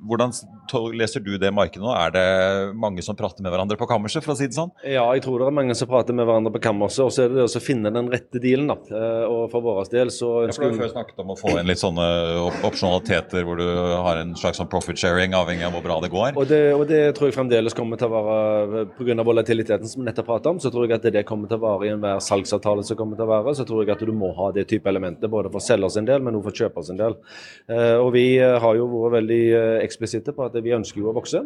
hvordan 0.06 0.34
leser 0.98 1.24
du 1.26 1.38
det 1.42 1.52
markedet 1.54 1.84
nå? 1.86 1.94
Er 1.96 2.14
det 2.14 2.28
mange 2.78 3.04
som 3.06 3.18
prater 3.18 3.44
med 3.44 3.54
hverandre 3.54 3.78
på 3.80 3.90
kammerset, 3.90 4.24
for 4.26 4.36
å 4.36 4.40
si 4.40 4.50
det 4.50 4.58
sånn? 4.58 4.74
Ja, 4.84 5.08
jeg 5.16 5.26
tror 5.26 5.40
det 5.42 5.50
er 5.50 5.58
mange 5.60 5.78
som 5.78 5.90
prater 5.90 6.16
med 6.16 6.28
hverandre 6.30 6.54
på 6.56 6.64
kammerset. 6.70 7.06
Og 7.06 7.14
så 7.16 7.26
er 7.26 7.34
det 7.34 7.42
det 7.42 7.50
å 7.50 7.64
finne 7.64 7.94
den 7.96 8.12
rette 8.12 8.42
dealen, 8.44 8.74
da. 8.74 9.04
og 9.30 9.50
for 9.54 9.66
vår 9.66 9.90
del 9.94 10.14
så 10.14 10.34
ønsker 10.46 10.59
for 10.60 10.76
Du 10.76 10.78
har 10.78 10.84
før 10.84 10.94
snakket 10.94 11.22
om 11.24 11.34
å 11.34 11.38
få 11.40 11.56
inn 11.60 11.70
litt 11.70 11.82
sånne 11.82 12.06
opsjonaliteter 12.68 13.46
hvor 13.48 13.60
du 13.60 13.66
har 13.68 14.22
en 14.22 14.36
slags 14.40 14.60
sånn 14.62 14.70
profit 14.72 15.00
sharing, 15.00 15.36
avhengig 15.38 15.66
av 15.68 15.76
hvor 15.76 15.86
bra 15.86 16.00
det 16.04 16.12
går. 16.14 16.38
Og 16.40 16.48
det, 16.50 16.62
og 16.76 16.86
det 16.90 17.02
tror 17.18 17.30
jeg 17.30 17.38
fremdeles 17.38 17.78
kommer 17.78 18.00
til 18.00 18.10
å 18.10 18.24
være 18.26 18.86
pga. 18.98 19.18
volatiliteten 19.30 19.90
som 19.90 20.04
vi 20.04 20.08
nettopp 20.10 20.30
pratet 20.30 20.52
om, 20.52 20.62
så 20.62 20.72
tror 20.74 20.88
jeg 20.88 21.00
at 21.00 21.08
det 21.14 21.26
kommer 21.28 21.52
til 21.52 21.60
å 21.60 21.66
være 21.66 21.88
i 21.88 21.94
enhver 21.94 22.22
salgsavtale 22.24 22.86
som 22.88 23.00
kommer 23.00 23.20
til 23.20 23.28
å 23.28 23.32
være. 23.32 23.56
Så 23.58 23.68
tror 23.68 23.84
jeg 23.84 23.96
at 23.96 24.06
du 24.06 24.14
må 24.16 24.32
ha 24.38 24.52
det 24.56 24.68
type 24.72 24.90
elementet, 24.90 25.30
både 25.32 25.52
for 25.54 25.64
selger 25.64 25.94
sin 25.94 26.08
del, 26.10 26.24
men 26.26 26.38
også 26.40 26.50
for 26.50 26.64
kjøper 26.64 26.88
sin 26.88 27.00
del. 27.00 27.18
Uh, 27.70 27.98
og 28.04 28.12
vi 28.16 28.26
har 28.40 28.80
jo 28.80 28.90
vært 28.94 29.20
veldig 29.20 29.42
uh, 29.54 29.78
eksplisitte 29.84 30.36
på 30.36 30.48
at 30.48 30.58
vi 30.64 30.76
ønsker 30.76 31.02
jo 31.02 31.12
å 31.12 31.16
vokse. 31.18 31.42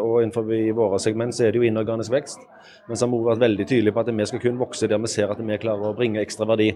Og 0.00 0.20
innenfor 0.22 0.46
våre 0.76 0.98
segment 1.02 1.34
så 1.36 1.46
er 1.46 1.52
det 1.52 1.60
jo 1.60 1.68
inorganisk 1.68 2.12
vekst. 2.12 2.42
Men 2.88 2.98
så 2.98 3.06
har 3.06 3.12
vi 3.12 3.26
vært 3.28 3.44
veldig 3.44 3.66
tydelige 3.68 3.94
på 3.96 4.02
at 4.02 4.10
vi 4.10 4.26
skal 4.30 4.42
kun 4.42 4.60
vokse 4.60 4.88
der 4.90 5.00
vi 5.02 5.10
ser 5.12 5.32
at 5.32 5.40
vi 5.40 5.58
klarer 5.62 5.90
å 5.90 5.96
bringe 5.96 6.22
ekstra 6.22 6.48
verdi. 6.48 6.72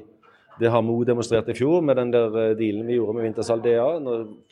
Det 0.61 0.71
har 0.71 0.83
Mo 0.87 0.97
demonstrert 1.07 1.49
i 1.51 1.55
fjor 1.57 1.83
med 1.83 1.97
den 1.99 2.13
der 2.15 2.37
eh, 2.39 2.53
dealen 2.59 2.87
vi 2.87 2.99
gjorde 2.99 3.17
med 3.17 3.27
Vintersal 3.27 3.63
DA. 3.65 3.87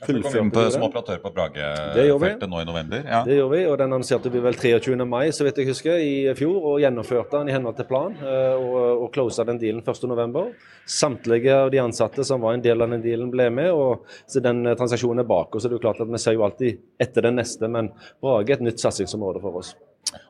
Fullførte 0.07 0.65
som 0.75 0.87
operatør 0.89 1.21
på 1.23 1.31
Brage-feltet 1.37 2.49
nå 2.51 2.63
i 2.63 2.67
november. 2.67 3.05
Ja. 3.07 3.23
Det 3.27 3.37
gjorde 3.39 3.55
vi, 3.55 3.63
og 3.71 3.77
den 3.79 3.93
annonserte 3.93 4.33
vi 4.33 4.43
vel 4.43 4.59
23. 4.59 4.97
mai 5.07 5.31
så 5.35 5.47
vidt 5.47 5.61
jeg 5.63 5.71
husker, 5.71 6.03
i 6.03 6.35
fjor. 6.39 6.59
Og 6.73 6.81
gjennomførte 6.83 7.39
den 7.39 7.53
i 7.53 7.55
henhold 7.55 7.79
til 7.79 7.89
plan, 7.91 8.17
eh, 8.19 8.57
og, 8.59 9.05
og 9.05 9.13
closa 9.15 9.47
den 9.47 9.63
dealen 9.63 9.85
1.11. 9.87 10.51
Samtlige 10.91 11.61
av 11.67 11.71
de 11.71 11.83
ansatte 11.85 12.27
som 12.27 12.43
var 12.43 12.59
en 12.59 12.67
del 12.67 12.83
av 12.83 12.91
den 12.91 13.05
dealen, 13.05 13.31
ble 13.31 13.49
med. 13.55 13.71
og 13.71 14.03
så 14.27 14.43
Den 14.43 14.67
eh, 14.67 14.77
transaksjonen 14.79 15.23
er 15.23 15.31
bak 15.31 15.55
oss. 15.55 15.69
Det 15.69 15.79
er 15.79 15.87
klart 15.87 16.03
at 16.03 16.11
Vi 16.11 16.23
ser 16.23 16.39
jo 16.39 16.45
alltid 16.49 16.83
etter 17.01 17.31
den 17.31 17.39
neste, 17.39 17.71
men 17.71 17.95
Brage 18.23 18.51
er 18.51 18.59
et 18.59 18.69
nytt 18.73 18.83
satsingsområde 18.83 19.43
for 19.45 19.63
oss. 19.63 19.77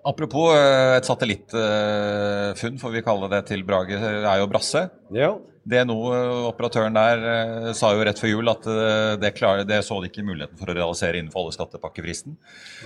Apropos 0.06 0.52
et 0.54 1.06
satellittfunn, 1.08 2.76
får 2.78 2.92
vi 2.92 3.02
kalle 3.02 3.30
det, 3.32 3.40
til 3.48 3.64
Brage, 3.66 3.96
er 3.98 4.42
jo 4.42 4.50
Brasse. 4.50 4.84
Ja. 5.12 5.34
noe 5.86 6.16
operatøren 6.48 6.96
der 6.96 7.20
eh, 7.22 7.66
sa 7.78 7.92
jo 7.94 8.02
rett 8.02 8.18
før 8.18 8.32
jul 8.32 8.50
at 8.50 8.64
eh, 8.66 9.12
det, 9.22 9.30
klar, 9.36 9.60
det, 9.62 9.78
så 9.86 10.00
de 10.02 10.08
ikke 10.10 10.24
muligheten 10.26 10.58
for 10.58 10.72
å 10.72 10.74
realisere 10.74 11.20
innenfor 11.20 11.44
alle 11.44 11.54
skattepakkefristen. 11.54 12.34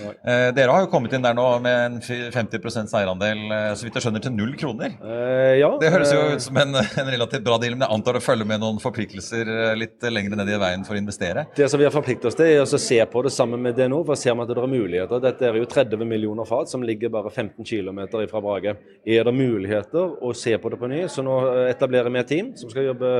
Eh, 0.05 0.49
dere 0.53 0.75
har 0.75 0.83
jo 0.85 0.91
kommet 0.91 1.15
inn 1.17 1.25
der 1.25 1.33
nå 1.33 1.45
med 1.63 1.77
en 1.87 1.95
50 2.05 2.93
eierandel, 2.99 3.41
eh, 3.49 3.71
så 3.73 3.87
vidt 3.87 3.97
jeg 3.97 4.05
skjønner, 4.05 4.21
til 4.21 4.35
null 4.35 4.53
kroner. 4.61 4.93
Eh, 5.01 5.55
ja, 5.63 5.71
det 5.81 5.89
høres 5.93 6.13
jo 6.13 6.21
ut 6.35 6.45
som 6.45 6.59
en, 6.61 6.77
en, 6.77 7.09
relativt 7.09 7.47
bra 7.47 7.57
deal, 7.63 7.73
men 7.73 7.87
jeg 7.87 7.97
antar 7.97 8.19
det 8.19 8.23
følger 8.27 8.51
med 8.51 8.61
noen 8.61 8.77
forpliktelser 8.83 9.49
litt 9.79 10.05
lenger 10.13 10.37
ned 10.37 10.53
i 10.53 10.61
veien 10.61 10.85
for 10.85 10.93
å 10.93 11.01
investere? 11.01 11.47
Det 11.57 11.71
som 11.73 11.81
vi 11.81 11.89
har 11.89 11.95
forpliktet 11.95 12.29
oss 12.29 12.37
til, 12.37 12.51
er 12.59 12.61
å 12.61 12.81
se 12.85 12.99
på 13.09 13.25
det 13.25 13.33
sammen 13.33 13.65
med 13.65 13.77
DNO, 13.79 14.03
for 14.05 14.13
å 14.13 14.21
se 14.21 14.33
om 14.35 14.45
at 14.45 14.53
det 14.53 14.61
er 14.61 14.69
muligheter. 14.69 15.23
Dette 15.23 15.49
er 15.49 15.57
jo 15.57 15.65
30 15.65 16.05
millioner 16.05 16.45
fat 16.45 16.69
som 16.69 16.85
ligger 16.85 17.09
bare 17.17 17.33
15 17.33 17.65
km 17.65 18.05
fra 18.29 18.43
Brage. 18.43 18.77
Er 19.01 19.25
det 19.25 19.33
muligheter 19.33 20.21
å 20.21 20.33
se 20.37 20.53
på 20.61 20.69
det 20.69 20.77
på 20.77 20.93
ny? 20.93 21.03
Så 21.09 21.25
nå 21.25 21.39
etablerer 21.65 22.13
vi 22.13 22.16
et 22.21 22.27
team. 22.27 22.51
som 22.57 22.69
skal 22.69 22.89
jobbe 22.89 23.11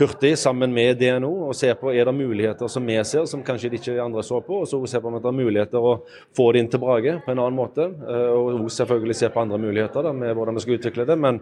hurtig 0.00 0.38
sammen 0.38 0.72
med 0.72 0.98
DNO 1.00 1.30
og 1.48 1.54
se 1.56 1.70
på 1.76 1.92
er 1.92 2.08
det 2.08 2.14
muligheter 2.16 2.68
som 2.72 2.86
vi 2.86 2.96
ser, 3.04 3.26
som 3.28 3.42
kanskje 3.44 3.70
de 3.72 3.80
ikke 3.80 3.96
andre 4.02 4.22
så 4.24 4.40
på. 4.44 4.62
Og 4.62 4.68
så 4.68 4.80
se 4.88 5.00
på 5.00 5.10
om 5.10 5.18
det 5.18 5.28
er 5.28 5.36
muligheter 5.36 5.86
å 5.90 5.96
få 6.36 6.50
det 6.52 6.62
inn 6.62 6.70
til 6.72 6.82
Brage 6.82 7.16
på 7.24 7.32
en 7.32 7.42
annen 7.42 7.58
måte. 7.58 7.86
Eh, 7.86 8.30
og 8.32 8.70
selvfølgelig 8.72 9.18
se 9.18 9.30
på 9.32 9.42
andre 9.42 9.60
muligheter 9.60 10.06
da, 10.06 10.12
med 10.16 10.34
hvordan 10.36 10.56
vi 10.56 10.64
skal 10.64 10.78
utvikle 10.78 11.06
det. 11.08 11.18
Men 11.20 11.40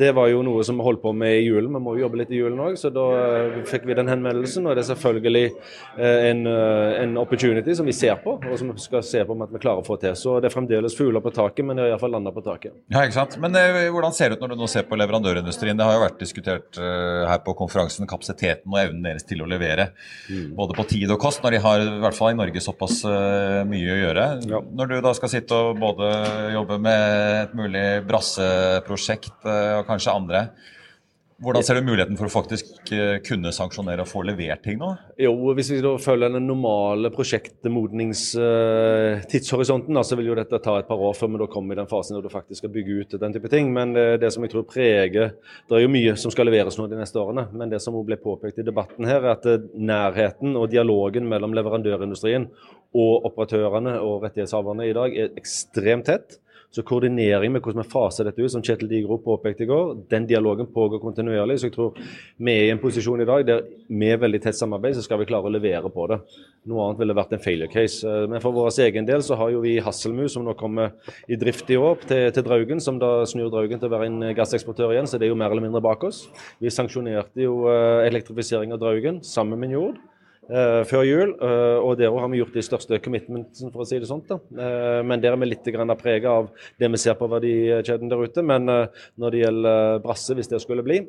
det 0.00 0.12
var 0.16 0.30
jo 0.32 0.42
noe 0.46 0.64
som 0.66 0.80
vi 0.80 0.86
holdt 0.86 1.02
på 1.04 1.12
med 1.16 1.36
i 1.38 1.46
julen. 1.46 1.72
Vi 1.76 1.82
må 1.84 1.96
jo 1.96 2.06
jobbe 2.06 2.22
litt 2.22 2.32
i 2.32 2.40
julen 2.40 2.62
òg, 2.64 2.78
så 2.80 2.92
da 2.94 3.06
eh, 3.20 3.60
fikk 3.68 3.86
vi 3.88 3.98
den 3.98 4.10
henvendelsen. 4.10 4.68
Og 4.68 4.76
det 4.76 4.84
er 4.84 4.90
selvfølgelig 4.92 5.46
eh, 5.50 6.30
en, 6.30 6.46
en 6.48 7.16
opportunity 7.20 7.76
som 7.76 7.88
vi 7.88 7.96
ser 7.96 8.16
på, 8.24 8.38
og 8.40 8.56
som 8.58 8.72
vi 8.72 8.86
skal 8.86 9.04
se 9.06 9.24
på 9.26 9.36
om 9.36 9.44
at 9.46 9.52
vi 9.52 9.62
klarer 9.62 9.84
å 9.84 9.86
få 9.86 9.98
til. 10.00 10.16
Så 10.18 10.38
det 10.40 10.50
er 10.50 10.56
fremdeles 10.56 10.96
fugler 10.96 11.24
på 11.24 11.34
taket, 11.36 11.66
men 11.66 11.78
det 11.78 11.86
er 11.86 11.94
iallfall 11.94 12.16
landa 12.16 12.32
på 12.34 12.44
taket. 12.46 12.76
Ja, 12.92 13.04
ikke 13.04 13.18
sant. 13.18 13.36
Men 13.42 13.56
hvordan 13.92 14.16
ser 14.16 14.30
det 14.30 14.38
ut 14.38 14.44
når 14.44 14.54
du 14.54 14.62
nå 14.62 14.70
ser 14.70 14.88
på 14.88 14.98
leverandørindustrien? 15.00 15.76
Det 15.78 15.86
har 15.86 15.98
jo 15.98 16.04
vært 16.06 16.18
diskutert 16.30 16.80
Eh, 16.80 17.28
her 17.28 17.40
på 17.44 17.54
konferansen 17.58 18.08
kapasiteten 18.08 18.70
og 18.70 18.80
evnen 18.80 19.04
deres 19.04 19.26
til 19.28 19.42
å 19.42 19.48
levere. 19.48 19.90
Mm. 20.30 20.54
Både 20.58 20.76
på 20.78 20.86
tid 20.90 21.10
og 21.12 21.20
kost, 21.22 21.42
når 21.44 21.56
de 21.56 21.62
har 21.64 21.84
i 21.84 22.00
hvert 22.02 22.16
fall 22.16 22.34
i 22.34 22.38
Norge 22.38 22.62
såpass 22.64 23.02
uh, 23.06 23.60
mye 23.68 23.94
å 23.94 23.98
gjøre. 24.00 24.26
Ja. 24.50 24.60
Når 24.80 24.90
du 24.90 24.96
da 25.04 25.12
skal 25.16 25.32
sitte 25.32 25.56
og 25.56 25.80
både 25.80 26.10
jobbe 26.54 26.78
med 26.82 27.06
et 27.44 27.56
mulig 27.58 27.84
brasseprosjekt 28.08 29.34
uh, 29.44 29.80
og 29.80 29.88
kanskje 29.90 30.14
andre, 30.14 30.44
hvordan 31.40 31.64
ser 31.64 31.78
du 31.78 31.86
muligheten 31.86 32.18
for 32.18 32.26
å 32.28 32.32
faktisk 32.32 32.90
eh, 32.92 33.18
kunne 33.24 33.52
sanksjonere 33.54 34.02
og 34.04 34.08
få 34.10 34.22
levert 34.28 34.62
ting 34.64 34.78
nå? 34.80 34.88
Jo, 35.20 35.32
Hvis 35.56 35.70
vi 35.72 35.78
følger 35.80 36.28
den 36.34 36.46
normale 36.48 37.10
prosjektmodningstidshorisonten, 37.14 40.04
så 40.04 40.16
vil 40.18 40.28
jo 40.28 40.34
dette 40.36 40.58
ta 40.60 40.78
et 40.78 40.88
par 40.88 40.98
år 41.00 41.14
før 41.16 41.28
vi 41.32 41.38
da 41.40 41.46
kommer 41.52 41.74
i 41.74 41.80
den 41.80 41.90
fasen 41.90 42.14
hvor 42.16 42.24
du 42.26 42.32
faktisk 42.32 42.58
skal 42.60 42.74
bygge 42.74 42.96
ut 43.00 43.10
den 43.22 43.34
type 43.36 43.48
ting. 43.52 43.66
Men 43.72 43.86
det, 43.96 44.06
det, 44.20 44.30
som 44.34 44.42
jeg 44.44 44.52
tror 44.52 44.64
preger 44.68 45.26
Det 45.68 45.74
er 45.78 45.84
jo 45.86 45.96
mye 45.96 46.12
som 46.20 46.30
skal 46.34 46.46
leveres 46.50 46.76
nå 46.76 46.84
de 46.90 47.00
neste 47.00 47.18
årene. 47.22 47.44
Men 47.56 47.66
det 47.72 47.80
som 47.80 47.94
ble 48.04 48.16
påpekt 48.20 48.60
i 48.60 48.68
debatten 48.68 49.04
her, 49.08 49.20
er 49.24 49.32
at 49.38 49.44
eh, 49.48 49.64
nærheten 49.80 50.50
og 50.60 50.68
dialogen 50.72 51.24
mellom 51.30 51.52
leverandørindustrien 51.56 52.44
og 52.90 53.24
operatørene 53.30 53.94
og 54.02 54.22
rettighetshaverne 54.26 54.84
i 54.90 54.96
dag 54.96 55.10
er 55.16 55.36
ekstremt 55.40 56.06
tett. 56.10 56.28
Så 56.70 56.84
koordinering 56.86 57.50
med 57.50 57.64
hvordan 57.64 57.82
vi 57.82 57.90
faser 57.90 58.28
dette 58.28 58.44
ut, 58.44 58.50
som 58.52 58.62
Kjetil 58.62 58.86
Digro 58.90 59.16
påpekte 59.18 59.64
i 59.64 59.66
går, 59.66 60.04
den 60.12 60.28
dialogen 60.30 60.68
pågår 60.70 61.00
kontinuerlig. 61.02 61.56
Så 61.58 61.66
jeg 61.66 61.74
tror 61.74 61.96
vi 62.38 62.52
er 62.52 62.68
i 62.68 62.70
en 62.70 62.78
posisjon 62.78 63.24
i 63.24 63.26
dag 63.26 63.42
der 63.48 63.64
med 63.90 64.20
veldig 64.22 64.38
tett 64.44 64.58
samarbeid 64.58 64.94
så 64.94 65.02
skal 65.02 65.18
vi 65.18 65.26
klare 65.26 65.50
å 65.50 65.52
levere 65.52 65.90
på 65.90 66.06
det. 66.12 66.20
Noe 66.70 66.84
annet 66.86 67.02
ville 67.02 67.16
vært 67.18 67.34
en 67.34 67.42
failure 67.42 67.70
case. 67.72 68.04
Eh, 68.06 68.28
men 68.30 68.42
for 68.44 68.54
vår 68.54 68.70
egen 68.86 69.08
del 69.08 69.24
så 69.26 69.38
har 69.40 69.50
jo 69.50 69.64
vi 69.64 69.80
Hasselmus, 69.82 70.36
som 70.36 70.46
nå 70.46 70.54
kommer 70.60 70.94
i 71.26 71.38
drift 71.40 71.72
i 71.74 71.80
år, 71.80 71.98
til, 72.06 72.28
til 72.36 72.46
Draugen, 72.46 72.84
som 72.84 73.02
da 73.02 73.24
snur 73.26 73.50
Draugen 73.50 73.82
til 73.82 73.90
å 73.90 73.94
være 73.96 74.06
en 74.12 74.30
gasseksportør 74.38 74.94
igjen. 74.94 75.10
Så 75.10 75.18
det 75.18 75.26
er 75.26 75.34
jo 75.34 75.40
mer 75.42 75.50
eller 75.50 75.66
mindre 75.66 75.82
bak 75.82 76.06
oss. 76.06 76.28
Vi 76.62 76.70
sanksjonerte 76.70 77.48
jo 77.48 77.64
eh, 77.72 78.06
elektrifisering 78.06 78.76
av 78.76 78.82
Draugen 78.84 79.24
sammen 79.26 79.58
med 79.58 79.74
Njord 79.74 79.98
uh, 80.50 80.80
før 80.88 81.04
jul. 81.06 81.32
Uh, 81.40 81.78
og 81.84 81.96
der 82.00 82.12
har 82.12 82.30
vi 82.32 82.40
gjort 82.40 82.56
de 82.56 82.64
største 82.64 82.98
commitmentene, 83.02 83.70
for 83.72 83.84
å 83.84 83.88
si 83.88 84.00
det 84.00 84.08
sånn. 84.10 84.22
Uh, 84.28 85.00
men 85.06 85.22
der 85.22 85.34
er 85.34 85.40
vi 85.40 85.50
litt 85.50 85.70
prega 86.00 86.34
av 86.40 86.50
det 86.80 86.90
vi 86.90 87.00
ser 87.00 87.16
på 87.18 87.28
verdikjeden 87.30 88.10
der 88.10 88.24
ute. 88.24 88.44
Men 88.46 88.68
når 88.70 89.34
det 89.34 89.44
gjelder 89.44 90.02
Brasse, 90.04 90.36
hvis 90.36 90.50
det 90.50 90.60
skulle 90.62 90.84
bli, 90.86 91.00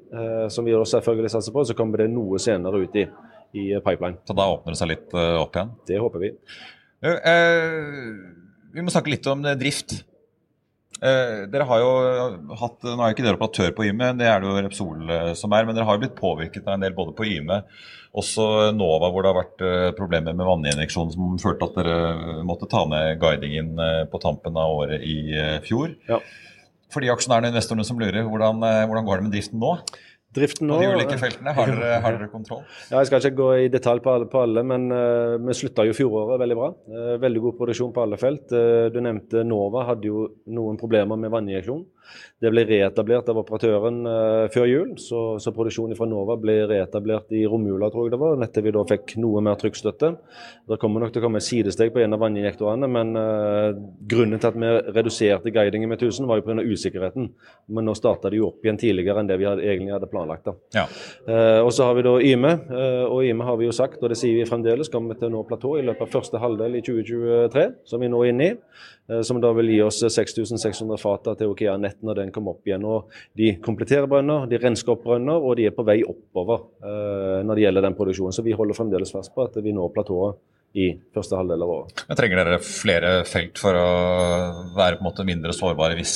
som 0.52 0.66
vi 0.68 0.76
også 0.76 1.00
selvfølgelig 1.00 1.34
satser 1.34 1.56
på, 1.56 1.66
så 1.68 1.76
kommer 1.78 2.04
det 2.04 2.12
noe 2.14 2.40
senere 2.42 2.84
ut 2.84 2.96
i, 3.00 3.08
i 3.58 3.66
pipeline. 3.80 4.20
Så 4.28 4.36
da 4.38 4.48
åpner 4.52 4.76
det 4.76 4.82
seg 4.82 4.92
litt 4.92 5.16
opp 5.16 5.58
igjen? 5.58 5.74
Det 5.88 6.00
håper 6.02 6.24
vi. 6.26 6.32
vi 8.76 8.86
må 8.86 8.94
snakke 8.94 9.14
litt 9.14 9.30
om 9.32 9.46
drift. 9.60 10.02
Eh, 11.02 11.48
dere 11.50 11.66
har 11.66 11.80
jo 11.82 11.94
hatt, 12.60 12.84
Nå 12.86 13.02
er 13.02 13.16
ikke 13.16 13.26
dere 13.26 13.40
operatør 13.40 13.72
på 13.78 13.88
Yme, 13.90 14.12
det 14.20 14.28
er 14.30 14.44
det 14.44 14.52
jo 14.52 14.60
Repsol 14.68 15.16
som 15.40 15.58
er. 15.58 15.66
Men 15.66 15.78
dere 15.78 15.88
har 15.90 15.98
jo 15.98 16.04
blitt 16.06 16.20
påvirket 16.20 16.68
av 16.68 16.78
en 16.78 16.86
del 16.86 16.98
både 16.98 17.16
på 17.18 17.28
Yme 17.30 17.64
også 18.18 18.46
Nova, 18.76 19.10
hvor 19.12 19.24
det 19.24 19.32
har 19.32 19.40
vært 19.40 19.64
eh, 19.64 19.90
problemer 19.96 20.36
med 20.36 20.48
vanninjeksjon 20.48 21.14
som 21.14 21.38
førte 21.40 21.68
at 21.68 21.78
dere 21.80 22.44
måtte 22.48 22.68
ta 22.72 22.84
ned 22.90 23.20
guidingen 23.22 23.78
eh, 23.80 24.04
på 24.12 24.20
tampen 24.24 24.58
av 24.60 24.76
året 24.82 25.04
i 25.08 25.18
eh, 25.32 25.60
fjor. 25.64 25.94
Ja. 26.10 26.20
For 26.92 27.04
de 27.04 27.12
aksjonærene 27.14 27.48
og 27.48 27.56
investorene 27.56 27.88
som 27.88 28.02
lurer, 28.02 28.26
hvordan, 28.28 28.60
hvordan 28.60 29.06
går 29.08 29.22
det 29.22 29.26
med 29.26 29.36
driften 29.38 29.62
nå? 29.64 29.78
Driften 30.36 30.70
nå. 30.70 30.78
På 30.80 30.84
de 30.86 30.92
ulike 30.96 31.18
feltene, 31.20 31.54
har 31.56 31.72
dere, 31.72 32.00
har 32.04 32.16
dere, 32.16 32.30
kontroll? 32.32 32.64
Ja, 32.90 33.00
Jeg 33.02 33.10
skal 33.10 33.26
ikke 33.28 33.40
gå 33.42 33.50
i 33.66 33.70
detalj 33.72 34.04
på 34.04 34.14
alle, 34.14 34.28
på 34.32 34.44
alle 34.46 34.64
men 34.68 34.88
uh, 34.94 35.36
vi 35.44 35.56
slutta 35.58 35.86
jo 35.88 35.96
fjoråret 35.98 36.40
veldig 36.42 36.58
bra. 36.58 36.70
Uh, 36.88 37.16
veldig 37.22 37.44
god 37.48 37.58
produksjon 37.60 37.92
på 37.96 38.06
alle 38.06 38.20
felt. 38.22 38.48
Uh, 38.54 38.88
du 38.94 39.02
nevnte 39.04 39.44
Nova 39.48 39.86
hadde 39.90 40.08
jo 40.08 40.28
noen 40.56 40.80
problemer 40.80 41.20
med 41.20 41.34
vanninjeksjon. 41.34 41.84
Det 42.44 42.50
ble 42.52 42.66
reetablert 42.68 43.30
av 43.32 43.38
operatøren 43.40 44.02
før 44.52 44.66
jul, 44.68 44.90
så, 45.00 45.38
så, 45.40 45.54
produksjonen 45.56 45.96
fra 45.96 46.08
Nova 46.10 46.36
ble 46.42 46.58
reetablert 46.68 47.30
i 47.38 47.46
romjula, 47.48 47.88
tror 47.94 48.08
jeg 48.08 48.12
det 48.16 48.20
var, 48.20 48.40
nettil 48.42 48.66
vi 48.66 48.74
da 48.76 48.82
fikk 48.90 49.14
noe 49.22 49.44
mer 49.46 49.56
trykkstøtte. 49.62 50.10
Det 50.68 50.80
kommer 50.82 51.06
nok 51.06 51.14
til 51.14 51.22
å 51.22 51.26
komme 51.28 51.40
et 51.40 51.46
sidesteg 51.46 51.94
på 51.94 52.02
en 52.04 52.18
av 52.18 52.24
vanninjektorene, 52.26 52.90
men 52.92 53.14
grunnen 54.12 54.42
til 54.42 54.50
at 54.50 54.60
vi 54.60 54.74
reduserte 54.98 55.54
guidingen 55.56 55.94
med 55.94 56.02
1000, 56.02 56.28
var 56.28 56.42
jo 56.42 56.50
pga. 56.50 56.66
usikkerheten. 56.66 57.30
Men 57.70 57.88
nå 57.88 57.96
starta 57.96 58.34
de 58.34 58.42
jo 58.42 58.50
opp 58.50 58.66
igjen 58.66 58.82
tidligere 58.82 59.22
enn 59.22 59.32
det 59.32 59.40
vi 59.40 59.48
hadde, 59.48 59.64
egentlig 59.64 59.96
hadde 59.96 60.12
planlagt. 60.12 60.21
Da. 60.30 60.54
Ja. 60.76 60.86
Eh, 61.28 61.60
og 61.62 61.72
så 61.76 61.88
har 61.88 61.98
vi 61.98 62.06
da 62.06 62.14
Yme, 62.22 62.54
og 63.08 63.26
Yme 63.26 63.48
har 63.48 63.58
vi 63.60 63.68
jo 63.68 63.76
sagt, 63.76 64.02
og 64.02 64.12
det 64.12 64.20
sier 64.20 64.38
vi 64.38 64.48
fremdeles, 64.48 64.92
kommer 64.94 65.18
til 65.20 65.30
å 65.30 65.34
nå 65.36 65.44
platå 65.50 65.76
i 65.80 65.86
løpet 65.86 66.06
av 66.06 66.14
første 66.14 66.42
halvdel 66.42 66.80
i 66.80 66.84
2023, 66.86 67.66
som 67.90 68.04
vi 68.04 68.12
nå 68.12 68.22
er 68.24 68.34
inne 68.34 68.50
i. 68.52 68.56
Som 69.28 69.42
da 69.44 69.50
vil 69.58 69.68
gi 69.74 69.80
oss 69.84 69.98
6600 70.06 71.00
fat 71.02 71.26
til 71.36 71.52
OKEA 71.52 71.74
nett 71.82 72.00
når 72.06 72.22
den 72.22 72.30
kommer 72.32 72.56
opp 72.56 72.68
igjen. 72.70 72.86
og 72.88 73.12
De 73.38 73.50
kompletterer 73.64 74.08
brønner, 74.08 74.46
de 74.48 74.60
rensker 74.62 74.94
opp 74.94 75.04
brønner, 75.04 75.42
og 75.42 75.58
de 75.60 75.68
er 75.68 75.76
på 75.76 75.84
vei 75.88 76.00
oppover 76.06 76.64
uh, 76.86 77.42
når 77.44 77.58
det 77.58 77.66
gjelder 77.66 77.88
den 77.88 77.98
produksjonen. 77.98 78.36
Så 78.36 78.46
vi 78.46 78.56
holder 78.56 78.78
fremdeles 78.78 79.12
fast 79.12 79.34
på 79.36 79.44
at 79.44 79.58
vi 79.60 79.76
når 79.76 79.92
platået 79.98 80.40
i 80.78 80.92
første 81.16 81.36
halvdel 81.36 81.66
av 81.66 81.74
året. 81.74 82.04
Men 82.08 82.20
trenger 82.20 82.42
dere 82.42 82.60
flere 82.64 83.16
felt 83.28 83.60
for 83.60 83.76
å 83.76 83.90
være 84.78 84.98
på 84.98 85.04
en 85.04 85.10
måte 85.10 85.28
mindre 85.28 85.56
sårbare 85.56 85.98
hvis 86.00 86.16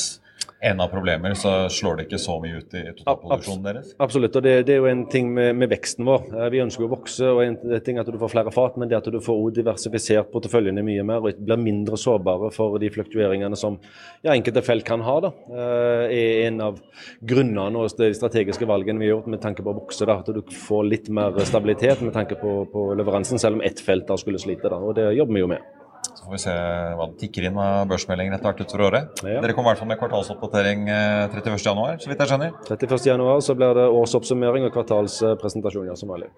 enden 0.62 0.82
av 0.82 0.88
problemer, 0.88 1.34
så 1.34 1.70
slår 1.70 1.98
det 1.98 2.06
ikke 2.08 2.20
så 2.22 2.38
mye 2.42 2.60
ut 2.62 2.76
i 2.78 2.84
totalproduksjonen 2.96 3.66
deres? 3.66 3.92
Absolutt, 4.02 4.38
og 4.40 4.46
det, 4.46 4.54
det, 4.68 4.76
er 4.76 4.82
jo 4.82 4.90
en 4.90 5.04
ting 5.12 5.30
med, 5.36 5.52
med, 5.60 5.70
veksten 5.72 6.08
vår. 6.08 6.30
Eh, 6.32 6.48
vi 6.54 6.62
ønsker 6.64 6.88
å 6.88 6.92
vokse, 6.94 7.28
og 7.28 7.42
en 7.44 7.58
ting 7.86 8.00
er 8.00 8.06
at 8.06 8.12
du 8.12 8.20
får 8.22 8.32
flere 8.32 8.54
fat, 8.56 8.80
men 8.80 8.90
det 8.92 8.98
at 8.98 9.10
du 9.12 9.20
får 9.24 9.44
diversifisert 9.60 10.32
porteføljene 10.34 10.86
mye 10.86 11.06
mer 11.08 11.22
og 11.22 11.44
blir 11.46 11.62
mindre 11.62 12.00
sårbare 12.00 12.52
for 12.56 12.80
de 12.82 12.90
fluktueringene 12.94 13.60
som 13.60 13.78
ja, 14.24 14.34
enkelte 14.34 14.64
felt 14.66 14.88
kan 14.88 15.04
ha, 15.06 15.18
da, 15.28 15.34
eh, 15.52 16.16
er 16.16 16.48
en 16.48 16.62
av 16.70 16.82
grunnene 17.20 17.84
og 17.84 18.00
de 18.00 18.12
strategiske 18.16 18.70
valgene 18.70 19.02
vi 19.02 19.10
har 19.10 19.18
gjort 19.18 19.32
med 19.36 19.44
tanke 19.44 19.66
på 19.66 19.74
å 19.74 19.80
vokse. 19.84 20.08
Da, 20.08 20.20
at 20.24 20.32
du 20.32 20.42
får 20.66 20.86
litt 20.88 21.12
mer 21.14 21.36
stabilitet 21.46 22.02
med 22.06 22.16
tanke 22.16 22.40
på, 22.40 22.62
på 22.72 22.92
leveransen, 22.96 23.42
selv 23.42 23.60
om 23.60 23.66
ett 23.66 23.84
felt 23.84 24.08
da 24.08 24.18
skulle 24.20 24.42
slite. 24.42 24.72
Da, 24.72 24.80
og 24.80 24.96
Det 24.98 25.12
jobber 25.18 25.36
vi 25.36 25.44
jo 25.44 25.52
med. 25.58 25.74
Så 26.16 26.24
får 26.24 26.32
vi 26.32 26.42
se 26.46 26.54
hva 26.96 27.08
det 27.12 27.18
tikker 27.20 27.48
inn 27.50 27.58
av 27.60 27.90
børsmeldinger 27.92 28.38
etter 28.38 28.48
hvert 28.48 28.62
utover 28.64 28.86
året. 28.88 29.24
Ja. 29.28 29.42
Dere 29.44 29.56
kommer 29.56 29.70
i 29.70 29.74
hvert 29.74 29.82
fall 29.84 29.90
med 29.92 30.00
kvartalsoppdatering 30.00 30.86
31.1, 30.88 31.58
eh, 31.60 31.98
så 32.00 32.12
vidt 32.12 32.24
jeg 32.24 32.32
skjønner? 32.32 32.54
31.1 32.70 33.42
så 33.50 33.58
blir 33.60 33.76
det 33.80 33.88
årsoppsummering 34.00 34.68
og 34.70 34.72
kvartalspresentasjon, 34.78 35.90
ja, 35.92 35.98
som 36.00 36.14
vanlig. 36.14 36.32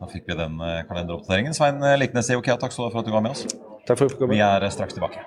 Da 0.00 0.10
fikk 0.10 0.28
vi 0.28 0.36
den 0.36 0.60
eh, 0.60 0.82
kalenderoppdateringen. 0.90 1.56
Svein 1.56 1.80
eh, 1.80 1.96
Liknes 2.00 2.28
i 2.28 2.36
OKEA, 2.36 2.58
takk 2.60 2.76
for 2.76 3.00
at 3.00 3.08
du 3.08 3.14
var 3.14 3.24
med 3.24 3.32
oss. 3.32 3.46
Takk 3.88 3.96
for 3.96 4.06
at 4.06 4.12
du 4.12 4.20
kom. 4.20 4.34
Vi 4.34 4.42
er 4.44 4.68
straks 4.74 4.96
tilbake. 4.96 5.24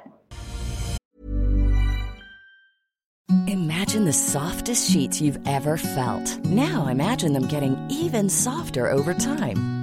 Imagine 3.48 4.06
the 4.06 4.14
softest 4.14 4.92
sheets 4.92 5.22
you've 5.22 5.40
ever 5.48 5.78
felt. 5.78 6.46
Now 6.46 6.88
imagine 6.88 7.34
them 7.34 7.48
getting 7.48 7.76
even 7.90 8.30
softer 8.30 8.92
over 8.92 9.14
time. 9.14 9.77